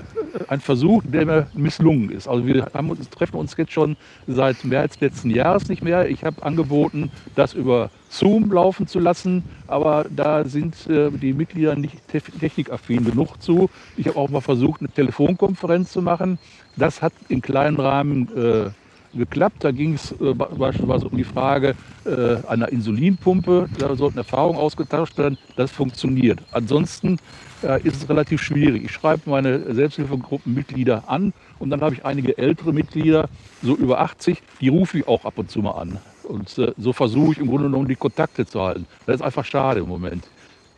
ein 0.49 0.59
Versuch, 0.59 1.01
der 1.05 1.25
mir 1.25 1.47
misslungen 1.53 2.09
ist. 2.09 2.27
Also 2.27 2.45
wir 2.45 2.67
uns, 2.75 3.09
treffen 3.09 3.37
uns 3.37 3.55
jetzt 3.55 3.71
schon 3.71 3.95
seit 4.27 4.65
März 4.65 4.99
letzten 4.99 5.29
Jahres 5.29 5.69
nicht 5.69 5.81
mehr. 5.81 6.09
Ich 6.09 6.25
habe 6.25 6.43
angeboten, 6.43 7.09
das 7.35 7.53
über 7.53 7.89
Zoom 8.09 8.51
laufen 8.51 8.87
zu 8.87 8.99
lassen, 8.99 9.43
aber 9.67 10.05
da 10.09 10.43
sind 10.43 10.75
äh, 10.89 11.09
die 11.09 11.31
Mitglieder 11.31 11.75
nicht 11.75 11.95
technikaffin 12.09 13.05
genug 13.05 13.41
zu. 13.41 13.69
Ich 13.95 14.09
habe 14.09 14.17
auch 14.17 14.29
mal 14.29 14.41
versucht, 14.41 14.81
eine 14.81 14.89
Telefonkonferenz 14.89 15.93
zu 15.93 16.01
machen. 16.01 16.37
Das 16.75 17.01
hat 17.01 17.13
in 17.29 17.41
kleinen 17.41 17.79
Rahmen 17.79 18.27
äh, 18.35 18.71
geklappt. 19.13 19.63
Da 19.63 19.71
ging 19.71 19.93
es 19.93 20.11
äh, 20.13 20.33
beispielsweise 20.33 21.07
um 21.07 21.17
die 21.17 21.23
Frage 21.23 21.75
äh, 22.05 22.37
einer 22.47 22.69
Insulinpumpe. 22.69 23.69
Da 23.77 23.95
sollten 23.95 24.17
Erfahrungen 24.17 24.57
ausgetauscht 24.57 25.17
werden. 25.17 25.37
Das 25.55 25.71
funktioniert. 25.71 26.39
Ansonsten 26.51 27.17
äh, 27.63 27.81
ist 27.83 27.97
es 27.97 28.09
relativ 28.09 28.41
schwierig. 28.41 28.85
Ich 28.85 28.91
schreibe 28.91 29.29
meine 29.29 29.73
Selbsthilfegruppenmitglieder 29.73 31.03
an 31.07 31.33
und 31.59 31.69
dann 31.69 31.81
habe 31.81 31.95
ich 31.95 32.05
einige 32.05 32.37
ältere 32.37 32.73
Mitglieder, 32.73 33.29
so 33.61 33.75
über 33.75 33.99
80, 34.01 34.41
die 34.59 34.69
rufe 34.69 34.99
ich 34.99 35.07
auch 35.07 35.25
ab 35.25 35.37
und 35.37 35.51
zu 35.51 35.59
mal 35.59 35.71
an. 35.71 35.99
Und 36.23 36.57
äh, 36.57 36.73
so 36.77 36.93
versuche 36.93 37.33
ich 37.33 37.37
im 37.39 37.47
Grunde 37.47 37.65
genommen 37.65 37.87
die 37.87 37.95
Kontakte 37.95 38.45
zu 38.45 38.61
halten. 38.61 38.87
Das 39.05 39.15
ist 39.15 39.21
einfach 39.21 39.45
schade 39.45 39.81
im 39.81 39.87
Moment. 39.87 40.27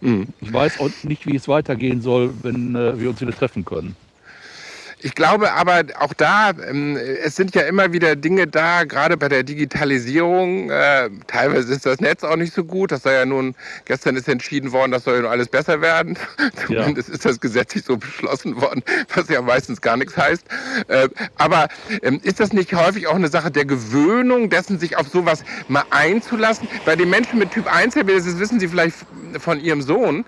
Mhm. 0.01 0.27
Ich 0.41 0.51
weiß 0.51 0.79
auch 0.79 0.89
nicht, 1.03 1.25
wie 1.25 1.35
es 1.35 1.47
weitergehen 1.47 2.01
soll, 2.01 2.33
wenn 2.41 2.75
äh, 2.75 2.99
wir 2.99 3.09
uns 3.09 3.21
wieder 3.21 3.31
treffen 3.31 3.63
können. 3.63 3.95
Ich 5.03 5.15
glaube 5.15 5.51
aber 5.51 5.83
auch 5.99 6.13
da, 6.13 6.51
ähm, 6.51 6.95
es 6.95 7.35
sind 7.35 7.53
ja 7.55 7.63
immer 7.63 7.91
wieder 7.91 8.15
Dinge 8.15 8.47
da, 8.47 8.85
gerade 8.85 9.17
bei 9.17 9.27
der 9.27 9.43
Digitalisierung. 9.43 10.69
Äh, 10.69 11.09
teilweise 11.27 11.73
ist 11.73 11.85
das 11.85 11.99
Netz 11.99 12.23
auch 12.23 12.37
nicht 12.37 12.53
so 12.53 12.63
gut. 12.63 12.93
Das 12.93 13.03
soll 13.03 13.11
ja 13.11 13.25
nun, 13.25 13.53
gestern 13.83 14.15
ist 14.15 14.29
entschieden 14.29 14.71
worden, 14.71 14.91
das 14.91 15.03
soll 15.03 15.15
ja 15.15 15.21
nun 15.23 15.31
alles 15.31 15.49
besser 15.49 15.81
werden. 15.81 16.17
Zumindest 16.67 17.09
ja. 17.09 17.15
ist 17.15 17.25
das 17.25 17.41
gesetzlich 17.41 17.83
so 17.83 17.97
beschlossen 17.97 18.61
worden, 18.61 18.81
was 19.13 19.27
ja 19.27 19.41
meistens 19.41 19.81
gar 19.81 19.97
nichts 19.97 20.15
heißt. 20.15 20.45
Äh, 20.87 21.09
aber 21.35 21.67
ähm, 22.01 22.21
ist 22.23 22.39
das 22.39 22.53
nicht 22.53 22.73
häufig 22.73 23.07
auch 23.07 23.15
eine 23.15 23.27
Sache 23.27 23.51
der 23.51 23.65
Gewöhnung, 23.65 24.49
dessen 24.49 24.79
sich 24.79 24.95
auf 24.95 25.09
sowas 25.09 25.43
mal 25.67 25.83
einzulassen? 25.89 26.69
Bei 26.85 26.95
den 26.95 27.09
Menschen 27.09 27.39
mit 27.39 27.51
Typ 27.51 27.67
1 27.67 27.93
das 27.93 28.39
wissen 28.39 28.59
Sie 28.59 28.69
vielleicht 28.69 28.95
von 29.39 29.59
Ihrem 29.59 29.81
Sohn, 29.81 30.25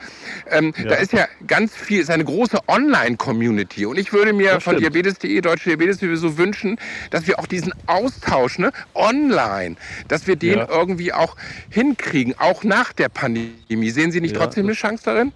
ähm, 0.49 0.73
da 0.83 0.95
ist 0.95 1.13
ja 1.13 1.27
ganz 1.47 1.73
viel, 1.73 2.01
ist 2.01 2.09
eine 2.09 2.25
große 2.25 2.59
Online-Community. 2.67 3.85
Und 3.85 3.97
ich 3.97 4.13
würde 4.13 4.33
mir 4.33 4.59
von 4.65 4.77
diabetes.de, 4.77 5.39
Deutsche 5.41 5.69
Diabetes 5.69 5.99
so 6.19 6.37
wünschen, 6.37 6.77
dass 7.11 7.27
wir 7.27 7.39
auch 7.39 7.45
diesen 7.45 7.73
Austausch 7.87 8.59
ne, 8.59 8.71
online, 8.93 9.75
dass 10.07 10.27
wir 10.27 10.35
den 10.35 10.57
ja. 10.57 10.67
irgendwie 10.69 11.13
auch 11.13 11.35
hinkriegen, 11.69 12.35
auch 12.37 12.63
nach 12.63 12.91
der 12.91 13.09
Pandemie. 13.09 13.89
Sehen 13.91 14.11
Sie 14.11 14.19
nicht 14.19 14.35
ja, 14.35 14.41
trotzdem 14.41 14.65
eine 14.65 14.73
Chance 14.73 15.03
darin? 15.05 15.31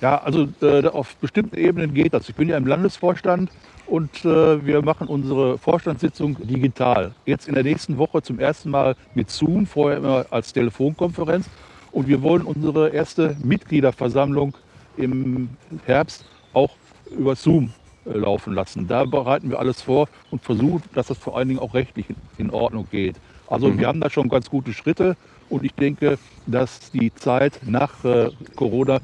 Ja, 0.00 0.20
also 0.20 0.48
äh, 0.60 0.84
auf 0.88 1.16
bestimmten 1.16 1.56
Ebenen 1.56 1.94
geht 1.94 2.12
das. 2.12 2.28
Ich 2.28 2.34
bin 2.34 2.48
ja 2.48 2.56
im 2.56 2.66
Landesvorstand 2.66 3.50
und 3.86 4.24
äh, 4.24 4.66
wir 4.66 4.82
machen 4.82 5.06
unsere 5.06 5.58
Vorstandssitzung 5.58 6.36
digital. 6.42 7.12
Jetzt 7.24 7.46
in 7.46 7.54
der 7.54 7.62
nächsten 7.62 7.98
Woche 7.98 8.20
zum 8.20 8.40
ersten 8.40 8.70
Mal 8.70 8.96
mit 9.14 9.30
Zoom, 9.30 9.66
vorher 9.66 9.98
immer 9.98 10.26
als 10.30 10.52
Telefonkonferenz. 10.52 11.46
Und 11.92 12.08
wir 12.08 12.22
wollen 12.22 12.42
unsere 12.42 12.88
erste 12.88 13.36
Mitgliederversammlung 13.44 14.56
im 14.96 15.50
Herbst 15.84 16.24
auch 16.52 16.74
über 17.16 17.36
Zoom 17.36 17.72
laufen 18.04 18.54
lassen. 18.54 18.88
Da 18.88 19.04
bereiten 19.04 19.50
wir 19.50 19.58
alles 19.58 19.82
vor 19.82 20.08
und 20.30 20.42
versuchen, 20.42 20.82
dass 20.94 21.08
das 21.08 21.18
vor 21.18 21.36
allen 21.36 21.48
Dingen 21.48 21.60
auch 21.60 21.74
rechtlich 21.74 22.06
in 22.38 22.50
Ordnung 22.50 22.86
geht. 22.90 23.16
Also 23.48 23.68
mhm. 23.68 23.78
wir 23.78 23.86
haben 23.88 24.00
da 24.00 24.10
schon 24.10 24.28
ganz 24.28 24.48
gute 24.50 24.72
Schritte 24.72 25.16
und 25.48 25.64
ich 25.64 25.74
denke, 25.74 26.18
dass 26.46 26.90
die 26.90 27.14
Zeit 27.14 27.60
nach 27.66 28.04
äh, 28.04 28.30
Corona 28.56 29.00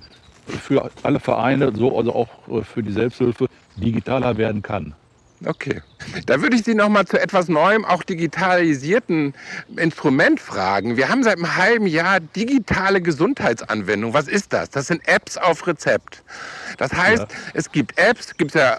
für 0.46 0.90
alle 1.02 1.20
Vereine, 1.20 1.72
so 1.74 1.96
also 1.96 2.14
auch 2.14 2.28
äh, 2.48 2.62
für 2.62 2.82
die 2.82 2.92
Selbsthilfe, 2.92 3.48
digitaler 3.76 4.37
werden 4.38 4.62
kann. 4.62 4.94
Okay. 5.44 5.83
Da 6.27 6.40
würde 6.42 6.57
ich 6.57 6.64
Sie 6.64 6.74
noch 6.74 6.88
mal 6.88 7.07
zu 7.07 7.20
etwas 7.20 7.48
Neuem, 7.48 7.85
auch 7.85 8.03
digitalisierten 8.03 9.35
Instrument 9.77 10.40
fragen. 10.40 10.96
Wir 10.96 11.09
haben 11.09 11.22
seit 11.22 11.37
einem 11.37 11.57
halben 11.57 11.87
Jahr 11.87 12.20
digitale 12.20 13.01
Gesundheitsanwendung. 13.01 14.14
Was 14.14 14.27
ist 14.27 14.53
das? 14.53 14.70
Das 14.70 14.88
sind 14.88 15.07
Apps 15.07 15.37
auf 15.37 15.66
Rezept. 15.66 16.22
Das 16.79 16.92
heißt, 16.92 17.22
ja. 17.22 17.38
es 17.55 17.70
gibt 17.70 17.98
Apps, 17.98 18.37
gibt 18.37 18.55
ja 18.55 18.79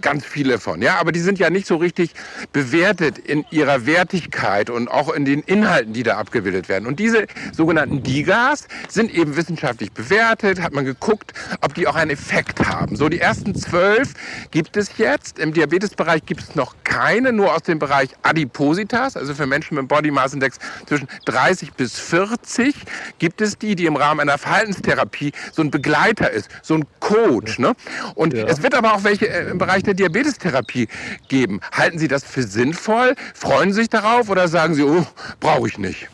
ganz 0.00 0.24
viele 0.24 0.58
von, 0.58 0.82
ja, 0.82 0.98
aber 0.98 1.12
die 1.12 1.20
sind 1.20 1.38
ja 1.38 1.50
nicht 1.50 1.66
so 1.66 1.76
richtig 1.76 2.10
bewertet 2.52 3.18
in 3.18 3.44
ihrer 3.50 3.86
Wertigkeit 3.86 4.70
und 4.70 4.88
auch 4.88 5.12
in 5.12 5.24
den 5.24 5.40
Inhalten, 5.40 5.92
die 5.92 6.02
da 6.02 6.18
abgebildet 6.18 6.68
werden. 6.68 6.86
Und 6.86 6.98
diese 6.98 7.26
sogenannten 7.52 8.02
DIGAs 8.02 8.68
sind 8.88 9.12
eben 9.12 9.36
wissenschaftlich 9.36 9.92
bewertet, 9.92 10.60
hat 10.60 10.72
man 10.72 10.84
geguckt, 10.84 11.32
ob 11.60 11.74
die 11.74 11.86
auch 11.86 11.94
einen 11.94 12.10
Effekt 12.10 12.66
haben. 12.66 12.96
So, 12.96 13.08
die 13.08 13.20
ersten 13.20 13.54
zwölf 13.54 14.14
gibt 14.50 14.76
es 14.76 14.98
jetzt. 14.98 15.38
Im 15.38 15.52
Diabetesbereich 15.52 16.24
gibt 16.26 16.42
es 16.42 16.54
noch 16.54 16.74
keine, 16.84 17.32
nur 17.32 17.54
aus 17.54 17.62
dem 17.62 17.78
Bereich 17.78 18.10
Adipositas, 18.22 19.16
also 19.16 19.34
für 19.34 19.46
Menschen 19.46 19.76
mit 19.76 19.88
Body 19.88 20.10
Mass 20.10 20.32
Index 20.32 20.58
zwischen 20.86 21.08
30 21.24 21.72
bis 21.72 21.98
40 21.98 22.74
gibt 23.18 23.40
es 23.40 23.58
die, 23.58 23.74
die 23.74 23.86
im 23.86 23.96
Rahmen 23.96 24.20
einer 24.20 24.38
Verhaltenstherapie 24.38 25.32
so 25.52 25.62
ein 25.62 25.70
Begleiter 25.70 26.30
ist, 26.30 26.48
so 26.62 26.74
ein 26.74 26.84
Coach. 27.00 27.58
Ne? 27.58 27.74
Und 28.14 28.34
ja. 28.34 28.44
es 28.46 28.62
wird 28.62 28.74
aber 28.74 28.94
auch 28.94 29.04
welche 29.04 29.28
äh, 29.28 29.50
im 29.50 29.58
Bereich 29.58 29.83
der 29.86 29.94
Diabetestherapie 29.94 30.88
geben. 31.28 31.60
Halten 31.72 31.98
Sie 31.98 32.08
das 32.08 32.24
für 32.24 32.42
sinnvoll? 32.42 33.14
Freuen 33.34 33.72
Sie 33.72 33.80
sich 33.80 33.90
darauf 33.90 34.28
oder 34.28 34.48
sagen 34.48 34.74
Sie, 34.74 34.82
oh, 34.82 35.06
brauche 35.40 35.68
ich 35.68 35.78
nicht? 35.78 36.08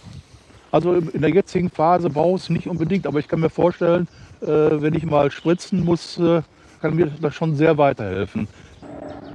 Also 0.72 0.94
in 0.94 1.20
der 1.20 1.30
jetzigen 1.30 1.70
Phase 1.70 2.10
brauche 2.10 2.36
ich 2.36 2.42
es 2.44 2.50
nicht 2.50 2.68
unbedingt, 2.68 3.06
aber 3.06 3.18
ich 3.18 3.28
kann 3.28 3.40
mir 3.40 3.50
vorstellen, 3.50 4.06
äh, 4.40 4.46
wenn 4.46 4.94
ich 4.94 5.04
mal 5.04 5.30
spritzen 5.30 5.84
muss, 5.84 6.18
äh, 6.18 6.42
kann 6.80 6.94
mir 6.94 7.06
das 7.20 7.34
schon 7.34 7.56
sehr 7.56 7.76
weiterhelfen. 7.76 8.48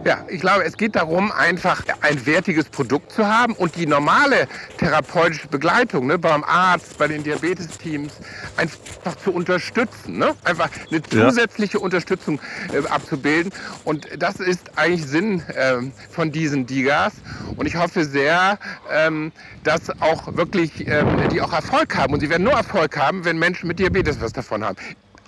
Ja, 0.06 0.24
ich 0.30 0.40
glaube, 0.40 0.64
es 0.64 0.78
geht 0.78 0.96
darum, 0.96 1.32
einfach 1.32 1.84
ein 2.02 2.28
wertiges 2.28 2.66
Produkt 2.66 3.12
zu 3.12 3.26
haben 3.26 3.54
und 3.54 3.76
die 3.76 3.88
normale 3.88 4.48
therapeutische 4.78 5.48
Begleitung 5.48 6.06
ne, 6.06 6.20
beim 6.20 6.44
Arzt, 6.44 7.00
bei 7.00 7.08
den 7.08 7.24
Diabetesteams 7.24 8.14
einfach 8.56 9.16
zu 9.16 9.32
unterstützen. 9.32 10.20
Ne? 10.20 10.36
Einfach 10.44 10.70
eine 10.92 11.02
zusätzliche 11.02 11.80
ja. 11.80 11.84
Unterstützung 11.84 12.40
äh, 12.72 12.88
abzubilden. 12.88 13.52
Und 13.84 14.08
das 14.20 14.36
ist 14.36 14.78
eigentlich 14.78 15.08
Sinn 15.08 15.42
äh, 15.48 15.78
von 16.12 16.32
diesen 16.32 16.68
Digas. 16.68 17.14
Und 17.56 17.66
ich 17.66 17.76
hoffe 17.76 18.06
sehr, 18.06 18.60
ähm, 18.92 19.32
dass 19.64 19.90
auch 20.02 20.36
wirklich 20.36 20.88
ähm, 20.88 21.30
die 21.32 21.42
auch 21.42 21.52
Erfolg 21.52 21.98
haben. 21.98 22.14
Und 22.14 22.20
sie 22.20 22.30
werden 22.30 22.44
nur 22.44 22.54
Erfolg 22.54 22.96
haben, 22.96 23.26
wenn 23.26 23.40
Menschen 23.40 23.68
mit 23.68 23.80
Diabetes 23.80 24.22
was 24.22 24.34
davon 24.34 24.64
haben. 24.64 24.78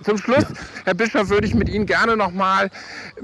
Zum 0.03 0.19
Schluss, 0.19 0.45
Herr 0.85 0.93
Bischof, 0.93 1.29
würde 1.29 1.47
ich 1.47 1.55
mit 1.55 1.69
Ihnen 1.69 1.87
gerne 1.87 2.15
noch 2.15 2.31
mal 2.31 2.69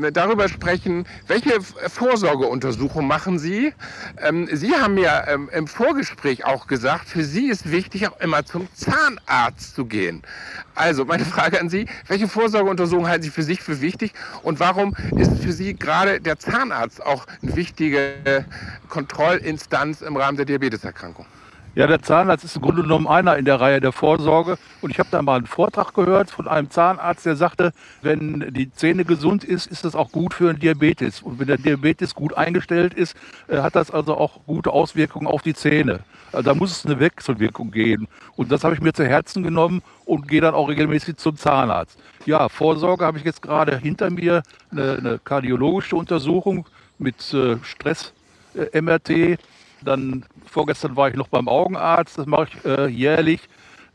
äh, 0.01 0.11
darüber 0.11 0.49
sprechen, 0.49 1.05
welche 1.27 1.61
Vorsorgeuntersuchung 1.61 3.05
machen 3.05 3.37
Sie? 3.37 3.73
Ähm, 4.17 4.49
Sie 4.51 4.73
haben 4.73 4.97
ja 4.97 5.27
ähm, 5.27 5.49
im 5.53 5.67
Vorgespräch 5.67 6.45
auch 6.45 6.65
gesagt, 6.65 7.07
für 7.07 7.23
Sie 7.23 7.47
ist 7.49 7.71
wichtig, 7.71 8.07
auch 8.07 8.19
immer 8.19 8.43
zum 8.45 8.67
Zahnarzt 8.73 9.75
zu 9.75 9.85
gehen. 9.85 10.23
Also 10.73 11.05
meine 11.05 11.25
Frage 11.25 11.59
an 11.59 11.69
Sie, 11.69 11.87
welche 12.07 12.27
Vorsorgeuntersuchung 12.27 13.07
halten 13.07 13.23
Sie 13.23 13.29
für 13.29 13.43
sich 13.43 13.61
für 13.61 13.79
wichtig 13.81 14.13
und 14.41 14.59
warum 14.59 14.95
ist 15.15 15.43
für 15.43 15.51
Sie 15.51 15.75
gerade 15.75 16.21
der 16.21 16.39
Zahnarzt 16.39 17.05
auch 17.05 17.27
eine 17.43 17.55
wichtige 17.55 18.45
Kontrollinstanz 18.89 20.01
im 20.01 20.17
Rahmen 20.17 20.37
der 20.37 20.45
Diabeteserkrankung? 20.45 21.27
Ja, 21.75 21.87
der 21.87 22.03
Zahnarzt 22.03 22.45
ist 22.45 22.55
im 22.55 22.61
Grunde 22.61 22.83
genommen 22.83 23.07
einer 23.07 23.35
in 23.35 23.45
der 23.45 23.59
Reihe 23.59 23.81
der 23.81 23.91
Vorsorge. 23.91 24.59
Und 24.81 24.91
ich 24.91 24.99
habe 24.99 25.09
da 25.11 25.23
mal 25.23 25.37
einen 25.37 25.47
Vortrag 25.47 25.95
gehört 25.95 26.29
von 26.29 26.47
einem 26.47 26.69
Zahnarzt, 26.69 27.25
der 27.25 27.35
sagte, 27.35 27.73
wenn 28.03 28.53
die 28.53 28.71
Zähne 28.71 29.05
gesund 29.05 29.43
ist, 29.43 29.65
ist 29.65 29.83
das 29.83 29.95
auch 29.95 30.11
gut 30.11 30.35
für 30.35 30.51
einen 30.51 30.59
Diabetes. 30.59 31.23
Und 31.23 31.39
wenn 31.39 31.47
der 31.47 31.57
Diabetes 31.57 32.13
gut 32.13 32.35
eingestellt 32.35 32.93
ist, 32.93 33.15
äh, 33.47 33.57
hat 33.57 33.75
das 33.75 33.89
also 33.89 34.15
auch 34.15 34.45
gute 34.45 34.69
Auswirkungen 34.69 35.25
auf 35.25 35.41
die 35.41 35.55
Zähne. 35.55 36.01
Also 36.31 36.43
da 36.43 36.53
muss 36.53 36.71
es 36.71 36.85
eine 36.85 36.99
Wechselwirkung 36.99 37.71
geben. 37.71 38.07
Und 38.35 38.51
das 38.51 38.63
habe 38.63 38.75
ich 38.75 38.81
mir 38.81 38.93
zu 38.93 39.07
Herzen 39.07 39.41
genommen 39.41 39.81
und 40.05 40.27
gehe 40.27 40.41
dann 40.41 40.53
auch 40.53 40.69
regelmäßig 40.69 41.17
zum 41.17 41.37
Zahnarzt. 41.37 41.97
Ja, 42.27 42.49
Vorsorge 42.49 43.03
habe 43.03 43.17
ich 43.17 43.23
jetzt 43.23 43.41
gerade 43.41 43.79
hinter 43.79 44.11
mir, 44.11 44.43
eine, 44.69 44.97
eine 44.97 45.19
kardiologische 45.23 45.95
Untersuchung 45.95 46.67
mit 46.99 47.33
äh, 47.33 47.57
Stress-MRT. 47.63 49.09
Äh, 49.09 49.37
dann 49.83 50.25
vorgestern 50.45 50.95
war 50.95 51.09
ich 51.09 51.15
noch 51.15 51.27
beim 51.27 51.47
Augenarzt, 51.47 52.17
das 52.17 52.25
mache 52.25 52.47
ich 52.49 52.65
äh, 52.65 52.87
jährlich. 52.87 53.41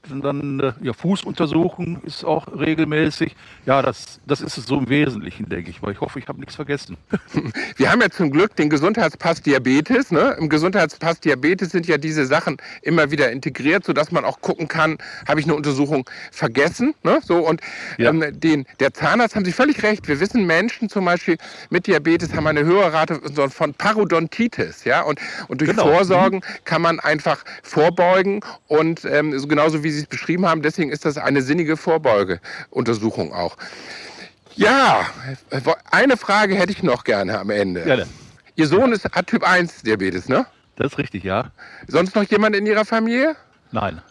Dann 0.08 0.60
äh, 0.60 0.72
ja, 0.82 0.92
Fußuntersuchung 0.92 2.02
ist 2.02 2.24
auch 2.24 2.46
regelmäßig. 2.48 3.36
Ja, 3.66 3.82
das, 3.82 4.20
das 4.26 4.40
ist 4.40 4.58
es 4.58 4.66
so 4.66 4.78
im 4.78 4.88
Wesentlichen, 4.88 5.48
denke 5.48 5.70
ich. 5.70 5.78
Aber 5.82 5.92
ich 5.92 6.00
hoffe, 6.00 6.18
ich 6.18 6.28
habe 6.28 6.40
nichts 6.40 6.56
vergessen. 6.56 6.96
Wir 7.76 7.90
haben 7.90 8.00
ja 8.00 8.10
zum 8.10 8.30
Glück 8.30 8.56
den 8.56 8.70
Gesundheitspass 8.70 9.42
Diabetes. 9.42 10.10
Ne? 10.10 10.36
Im 10.38 10.48
Gesundheitspass 10.48 11.20
Diabetes 11.20 11.70
sind 11.70 11.86
ja 11.86 11.98
diese 11.98 12.26
Sachen 12.26 12.56
immer 12.82 13.10
wieder 13.10 13.30
integriert, 13.30 13.84
sodass 13.84 14.10
man 14.10 14.24
auch 14.24 14.40
gucken 14.40 14.68
kann, 14.68 14.98
habe 15.26 15.40
ich 15.40 15.46
eine 15.46 15.54
Untersuchung 15.54 16.08
vergessen? 16.32 16.94
Ne? 17.02 17.20
So, 17.22 17.46
und 17.46 17.60
ja. 17.98 18.10
ähm, 18.10 18.24
den, 18.40 18.66
der 18.80 18.94
Zahnarzt 18.94 19.36
haben 19.36 19.44
Sie 19.44 19.52
völlig 19.52 19.82
recht. 19.82 20.08
Wir 20.08 20.20
wissen, 20.20 20.46
Menschen 20.46 20.88
zum 20.88 21.04
Beispiel 21.04 21.36
mit 21.70 21.86
Diabetes 21.86 22.34
haben 22.34 22.46
eine 22.46 22.64
höhere 22.64 22.92
Rate 22.92 23.20
von 23.50 23.74
Parodontitis. 23.74 24.84
Ja? 24.84 25.02
Und, 25.02 25.20
und 25.48 25.60
durch 25.60 25.70
genau. 25.70 25.84
Vorsorgen 25.84 26.40
kann 26.64 26.82
man 26.82 27.00
einfach 27.00 27.44
vorbeugen 27.62 28.40
und 28.66 29.04
ähm, 29.04 29.30
genauso 29.48 29.82
wie 29.84 29.90
Sie 29.90 29.97
es 30.00 30.06
beschrieben 30.06 30.46
haben, 30.46 30.62
deswegen 30.62 30.90
ist 30.90 31.04
das 31.04 31.18
eine 31.18 31.42
sinnige 31.42 31.76
Vorbeugeuntersuchung 31.76 33.32
auch. 33.32 33.56
Ja, 34.54 35.06
eine 35.90 36.16
Frage 36.16 36.54
hätte 36.56 36.72
ich 36.72 36.82
noch 36.82 37.04
gerne 37.04 37.38
am 37.38 37.50
Ende. 37.50 37.84
Gerne. 37.84 38.06
Ihr 38.56 38.66
Sohn 38.66 38.92
ist, 38.92 39.04
hat 39.04 39.26
Typ 39.28 39.44
1 39.44 39.82
Diabetes, 39.82 40.28
ne? 40.28 40.46
Das 40.76 40.92
ist 40.92 40.98
richtig, 40.98 41.22
ja. 41.22 41.52
Sonst 41.86 42.16
noch 42.16 42.24
jemand 42.24 42.56
in 42.56 42.66
Ihrer 42.66 42.84
Familie? 42.84 43.36
Nein. 43.70 44.02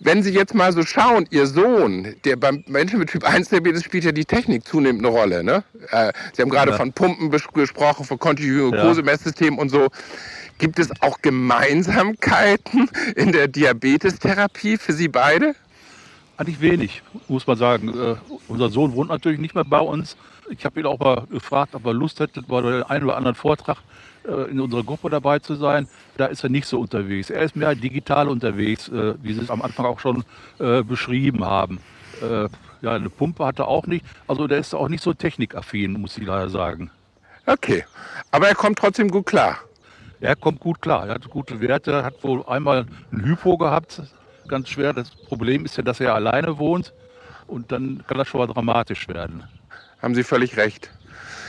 Wenn 0.00 0.22
Sie 0.22 0.30
jetzt 0.30 0.54
mal 0.54 0.72
so 0.72 0.82
schauen, 0.82 1.26
Ihr 1.30 1.46
Sohn, 1.46 2.14
der 2.24 2.36
beim 2.36 2.64
Menschen 2.66 2.98
mit 2.98 3.10
Typ 3.10 3.24
1 3.24 3.48
Diabetes 3.48 3.84
spielt 3.84 4.04
ja 4.04 4.12
die 4.12 4.24
Technik 4.24 4.64
zunehmend 4.64 5.04
eine 5.04 5.14
Rolle. 5.14 5.44
Ne? 5.44 5.64
Äh, 5.90 6.12
Sie 6.32 6.42
haben 6.42 6.50
gerade 6.50 6.72
ja. 6.72 6.76
von 6.76 6.92
Pumpen 6.92 7.30
gesprochen, 7.30 8.04
von 8.04 8.18
kontinuierlichen 8.18 8.72
Glukosemesssystemen 8.72 9.56
ja. 9.56 9.62
und 9.62 9.68
so. 9.70 9.88
Gibt 10.58 10.78
es 10.78 10.90
auch 11.02 11.22
Gemeinsamkeiten 11.22 12.90
in 13.16 13.32
der 13.32 13.48
Diabetestherapie 13.48 14.76
für 14.76 14.92
Sie 14.92 15.08
beide? 15.08 15.54
Eigentlich 16.36 16.60
wenig, 16.60 17.02
muss 17.28 17.46
man 17.46 17.56
sagen. 17.56 17.88
Äh, 17.88 18.14
unser 18.46 18.68
Sohn 18.68 18.94
wohnt 18.94 19.10
natürlich 19.10 19.40
nicht 19.40 19.54
mehr 19.54 19.64
bei 19.64 19.80
uns. 19.80 20.16
Ich 20.50 20.64
habe 20.64 20.80
ihn 20.80 20.86
auch 20.86 20.98
mal 20.98 21.26
gefragt, 21.30 21.74
ob 21.74 21.84
er 21.84 21.92
Lust 21.92 22.20
hätte, 22.20 22.42
bei 22.42 22.60
dem 22.60 22.84
einen 22.84 23.04
oder 23.04 23.16
anderen 23.16 23.34
Vortrag 23.34 23.78
in 24.50 24.60
unserer 24.60 24.84
Gruppe 24.84 25.10
dabei 25.10 25.38
zu 25.38 25.54
sein. 25.54 25.88
Da 26.16 26.26
ist 26.26 26.44
er 26.44 26.50
nicht 26.50 26.66
so 26.66 26.80
unterwegs. 26.80 27.30
Er 27.30 27.42
ist 27.42 27.56
mehr 27.56 27.74
digital 27.74 28.28
unterwegs, 28.28 28.88
äh, 28.88 29.14
wie 29.22 29.32
Sie 29.32 29.40
es 29.40 29.50
am 29.50 29.62
Anfang 29.62 29.86
auch 29.86 30.00
schon 30.00 30.24
äh, 30.58 30.82
beschrieben 30.82 31.44
haben. 31.44 31.80
Äh, 32.22 32.48
ja, 32.80 32.92
eine 32.94 33.10
Pumpe 33.10 33.44
hat 33.44 33.58
er 33.58 33.68
auch 33.68 33.86
nicht. 33.86 34.04
Also 34.26 34.46
der 34.46 34.58
ist 34.58 34.74
auch 34.74 34.88
nicht 34.88 35.02
so 35.02 35.12
technikaffin, 35.12 35.92
muss 36.00 36.16
ich 36.18 36.24
leider 36.26 36.48
sagen. 36.48 36.90
Okay, 37.46 37.84
aber 38.30 38.48
er 38.48 38.54
kommt 38.54 38.78
trotzdem 38.78 39.10
gut 39.10 39.26
klar. 39.26 39.58
Er 40.20 40.36
kommt 40.36 40.60
gut 40.60 40.82
klar. 40.82 41.06
Er 41.06 41.14
hat 41.14 41.30
gute 41.30 41.60
Werte, 41.60 42.04
hat 42.04 42.22
wohl 42.22 42.44
einmal 42.46 42.86
ein 43.12 43.24
Hypo 43.24 43.56
gehabt, 43.56 44.02
ganz 44.48 44.68
schwer. 44.68 44.92
Das 44.92 45.10
Problem 45.10 45.64
ist 45.64 45.76
ja, 45.76 45.82
dass 45.82 46.00
er 46.00 46.14
alleine 46.14 46.58
wohnt 46.58 46.92
und 47.46 47.72
dann 47.72 48.04
kann 48.06 48.18
das 48.18 48.28
schon 48.28 48.40
mal 48.40 48.46
dramatisch 48.46 49.08
werden. 49.08 49.44
Haben 50.02 50.14
Sie 50.14 50.24
völlig 50.24 50.56
recht. 50.56 50.90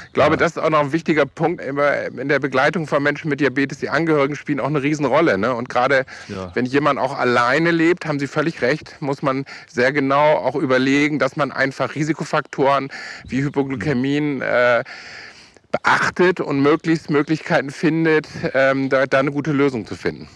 Ich 0.09 0.13
glaube, 0.13 0.37
das 0.37 0.53
ist 0.53 0.57
auch 0.57 0.71
noch 0.71 0.79
ein 0.79 0.91
wichtiger 0.91 1.27
Punkt 1.27 1.61
in 1.61 2.29
der 2.29 2.39
Begleitung 2.39 2.87
von 2.87 3.03
Menschen 3.03 3.29
mit 3.29 3.41
Diabetes. 3.41 3.77
Die 3.77 3.89
Angehörigen 3.89 4.35
spielen 4.35 4.59
auch 4.59 4.65
eine 4.65 4.81
Riesenrolle. 4.81 5.37
Ne? 5.37 5.53
Und 5.53 5.69
gerade 5.69 6.03
ja. 6.27 6.51
wenn 6.55 6.65
jemand 6.65 6.97
auch 6.97 7.15
alleine 7.15 7.69
lebt, 7.69 8.07
haben 8.07 8.17
Sie 8.17 8.25
völlig 8.25 8.63
recht, 8.63 8.95
muss 9.01 9.21
man 9.21 9.45
sehr 9.67 9.93
genau 9.93 10.33
auch 10.33 10.55
überlegen, 10.55 11.19
dass 11.19 11.35
man 11.35 11.51
einfach 11.51 11.93
Risikofaktoren 11.93 12.89
wie 13.27 13.43
Hypoglykämien 13.43 14.41
äh, 14.41 14.83
beachtet 15.71 16.41
und 16.41 16.59
möglichst 16.59 17.11
Möglichkeiten 17.11 17.69
findet, 17.69 18.27
ähm, 18.55 18.89
da, 18.89 19.05
da 19.05 19.19
eine 19.19 19.31
gute 19.31 19.51
Lösung 19.51 19.85
zu 19.85 19.95
finden. 19.95 20.27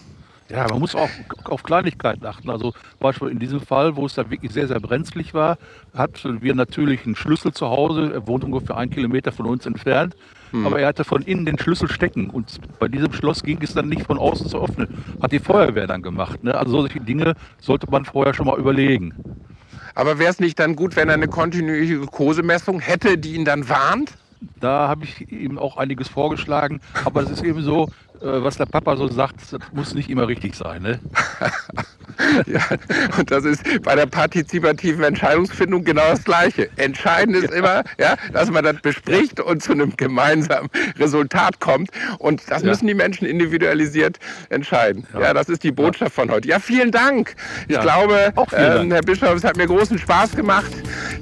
Ja, 0.50 0.66
man 0.68 0.80
muss 0.80 0.94
auch 0.94 1.08
auf 1.44 1.62
Kleinigkeiten 1.62 2.26
achten. 2.26 2.50
Also 2.50 2.72
zum 2.72 3.00
Beispiel 3.00 3.28
in 3.28 3.38
diesem 3.38 3.60
Fall, 3.60 3.96
wo 3.96 4.04
es 4.06 4.14
da 4.14 4.30
wirklich 4.30 4.52
sehr, 4.52 4.68
sehr 4.68 4.80
brenzlig 4.80 5.32
war, 5.32 5.56
hatten 5.94 6.42
wir 6.42 6.54
natürlich 6.54 7.06
einen 7.06 7.16
Schlüssel 7.16 7.52
zu 7.52 7.68
Hause. 7.68 8.12
Er 8.12 8.26
wohnt 8.26 8.44
ungefähr 8.44 8.76
einen 8.76 8.90
Kilometer 8.90 9.32
von 9.32 9.46
uns 9.46 9.64
entfernt. 9.64 10.14
Hm. 10.50 10.66
Aber 10.66 10.80
er 10.80 10.88
hatte 10.88 11.04
von 11.04 11.22
innen 11.22 11.46
den 11.46 11.58
Schlüssel 11.58 11.90
stecken. 11.90 12.28
Und 12.28 12.60
bei 12.78 12.88
diesem 12.88 13.12
Schloss 13.12 13.42
ging 13.42 13.58
es 13.62 13.72
dann 13.72 13.88
nicht 13.88 14.06
von 14.06 14.18
außen 14.18 14.48
zu 14.48 14.62
öffnen. 14.62 14.88
Hat 15.22 15.32
die 15.32 15.38
Feuerwehr 15.38 15.86
dann 15.86 16.02
gemacht. 16.02 16.44
Ne? 16.44 16.54
Also 16.54 16.72
solche 16.72 17.00
Dinge 17.00 17.34
sollte 17.58 17.90
man 17.90 18.04
vorher 18.04 18.34
schon 18.34 18.46
mal 18.46 18.58
überlegen. 18.58 19.14
Aber 19.94 20.18
wäre 20.18 20.30
es 20.30 20.40
nicht 20.40 20.58
dann 20.58 20.76
gut, 20.76 20.96
wenn 20.96 21.08
er 21.08 21.14
eine 21.14 21.28
kontinuierliche 21.28 21.98
Glukosemessung 21.98 22.80
hätte, 22.80 23.16
die 23.16 23.34
ihn 23.34 23.44
dann 23.44 23.68
warnt? 23.68 24.12
Da 24.60 24.88
habe 24.88 25.04
ich 25.04 25.30
ihm 25.30 25.58
auch 25.58 25.76
einiges 25.76 26.08
vorgeschlagen. 26.08 26.80
Aber 27.04 27.22
es 27.22 27.30
ist 27.30 27.42
eben 27.42 27.62
so, 27.62 27.88
äh, 28.20 28.42
was 28.42 28.56
der 28.56 28.66
Papa 28.66 28.96
so 28.96 29.08
sagt, 29.08 29.36
das 29.52 29.60
muss 29.72 29.94
nicht 29.94 30.08
immer 30.08 30.28
richtig 30.28 30.54
sein. 30.54 30.82
Ne? 30.82 31.00
ja, 32.46 32.60
und 33.18 33.30
das 33.30 33.44
ist 33.44 33.82
bei 33.82 33.94
der 33.94 34.06
partizipativen 34.06 35.02
Entscheidungsfindung 35.02 35.84
genau 35.84 36.08
das 36.08 36.24
Gleiche. 36.24 36.70
Entscheidend 36.76 37.36
ist 37.36 37.50
ja. 37.50 37.56
immer, 37.56 37.84
ja, 37.98 38.16
dass 38.32 38.50
man 38.50 38.64
das 38.64 38.80
bespricht 38.80 39.40
und 39.40 39.62
zu 39.62 39.72
einem 39.72 39.96
gemeinsamen 39.96 40.70
Resultat 40.98 41.60
kommt. 41.60 41.90
Und 42.18 42.42
das 42.48 42.62
ja. 42.62 42.68
müssen 42.68 42.86
die 42.86 42.94
Menschen 42.94 43.26
individualisiert 43.26 44.18
entscheiden. 44.48 45.06
Ja, 45.12 45.20
ja 45.20 45.34
das 45.34 45.48
ist 45.48 45.62
die 45.62 45.72
Botschaft 45.72 46.14
von 46.14 46.30
heute. 46.30 46.48
Ja, 46.48 46.60
vielen 46.60 46.92
Dank. 46.92 47.34
Ich 47.68 47.78
glaube, 47.80 48.32
äh, 48.52 48.84
Herr 48.88 49.02
Bischof, 49.02 49.34
es 49.34 49.44
hat 49.44 49.56
mir 49.56 49.66
großen 49.66 49.98
Spaß 49.98 50.36
gemacht, 50.36 50.70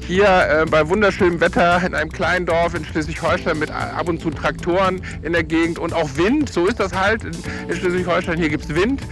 hier 0.06 0.26
äh, 0.26 0.66
bei 0.70 0.88
wunderschönem 0.88 1.40
Wetter 1.40 1.82
in 1.84 1.94
einem 1.94 2.12
kleinen 2.12 2.46
Dorf 2.46 2.74
in 2.74 2.84
Schleswig-Holstein 3.12 3.58
mit 3.58 3.70
ab 3.70 4.08
und 4.08 4.20
zu 4.20 4.30
Traktoren 4.30 5.02
in 5.22 5.32
der 5.32 5.44
Gegend 5.44 5.78
und 5.78 5.92
auch 5.92 6.16
Wind. 6.16 6.50
So 6.50 6.66
ist 6.66 6.80
das 6.80 6.92
halt 6.94 7.24
in 7.24 7.74
Schleswig-Holstein. 7.74 8.38
Hier 8.38 8.48
gibt 8.48 8.64
es 8.64 8.74
Wind. 8.74 9.02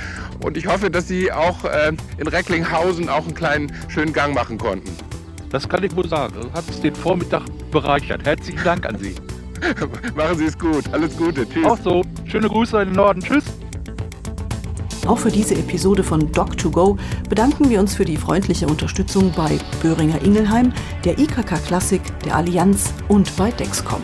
Und 0.43 0.57
ich 0.57 0.67
hoffe, 0.67 0.91
dass 0.91 1.07
Sie 1.07 1.31
auch 1.31 1.65
äh, 1.65 1.93
in 2.19 2.27
Recklinghausen 2.27 3.09
auch 3.09 3.25
einen 3.25 3.35
kleinen 3.35 3.73
schönen 3.89 4.13
Gang 4.13 4.35
machen 4.35 4.59
konnten. 4.59 4.91
Das 5.51 5.69
kann 5.69 5.83
ich 5.85 5.95
wohl 5.95 6.09
sagen. 6.09 6.35
Hat 6.55 6.65
es 6.69 6.81
den 6.81 6.95
Vormittag 6.95 7.43
bereichert. 7.71 8.25
Herzlichen 8.25 8.65
Dank 8.65 8.87
an 8.87 8.99
Sie. 8.99 9.15
Machen 10.15 10.39
Sie 10.39 10.47
es 10.47 10.59
gut. 10.59 10.85
Alles 10.93 11.17
Gute. 11.17 11.49
Tschüss. 11.49 11.67
Auch 11.67 11.79
so. 11.83 12.03
Schöne 12.25 12.49
Grüße 12.49 12.81
in 12.81 12.89
den 12.89 12.97
Norden. 12.97 13.21
Tschüss. 13.21 13.45
Auch 15.07 15.19
für 15.19 15.31
diese 15.31 15.55
Episode 15.55 16.05
von 16.05 16.31
Doc2Go 16.31 16.99
bedanken 17.29 17.71
wir 17.71 17.81
uns 17.81 17.95
für 17.95 18.05
die 18.05 18.17
freundliche 18.17 18.67
Unterstützung 18.67 19.33
bei 19.37 19.59
Böhringer 19.83 20.23
Ingelheim, 20.23 20.73
der 21.05 21.19
IKK 21.19 21.59
Klassik, 21.67 22.03
der 22.25 22.37
Allianz 22.37 22.93
und 23.09 23.37
bei 23.37 23.51
Dexcom. 23.51 24.03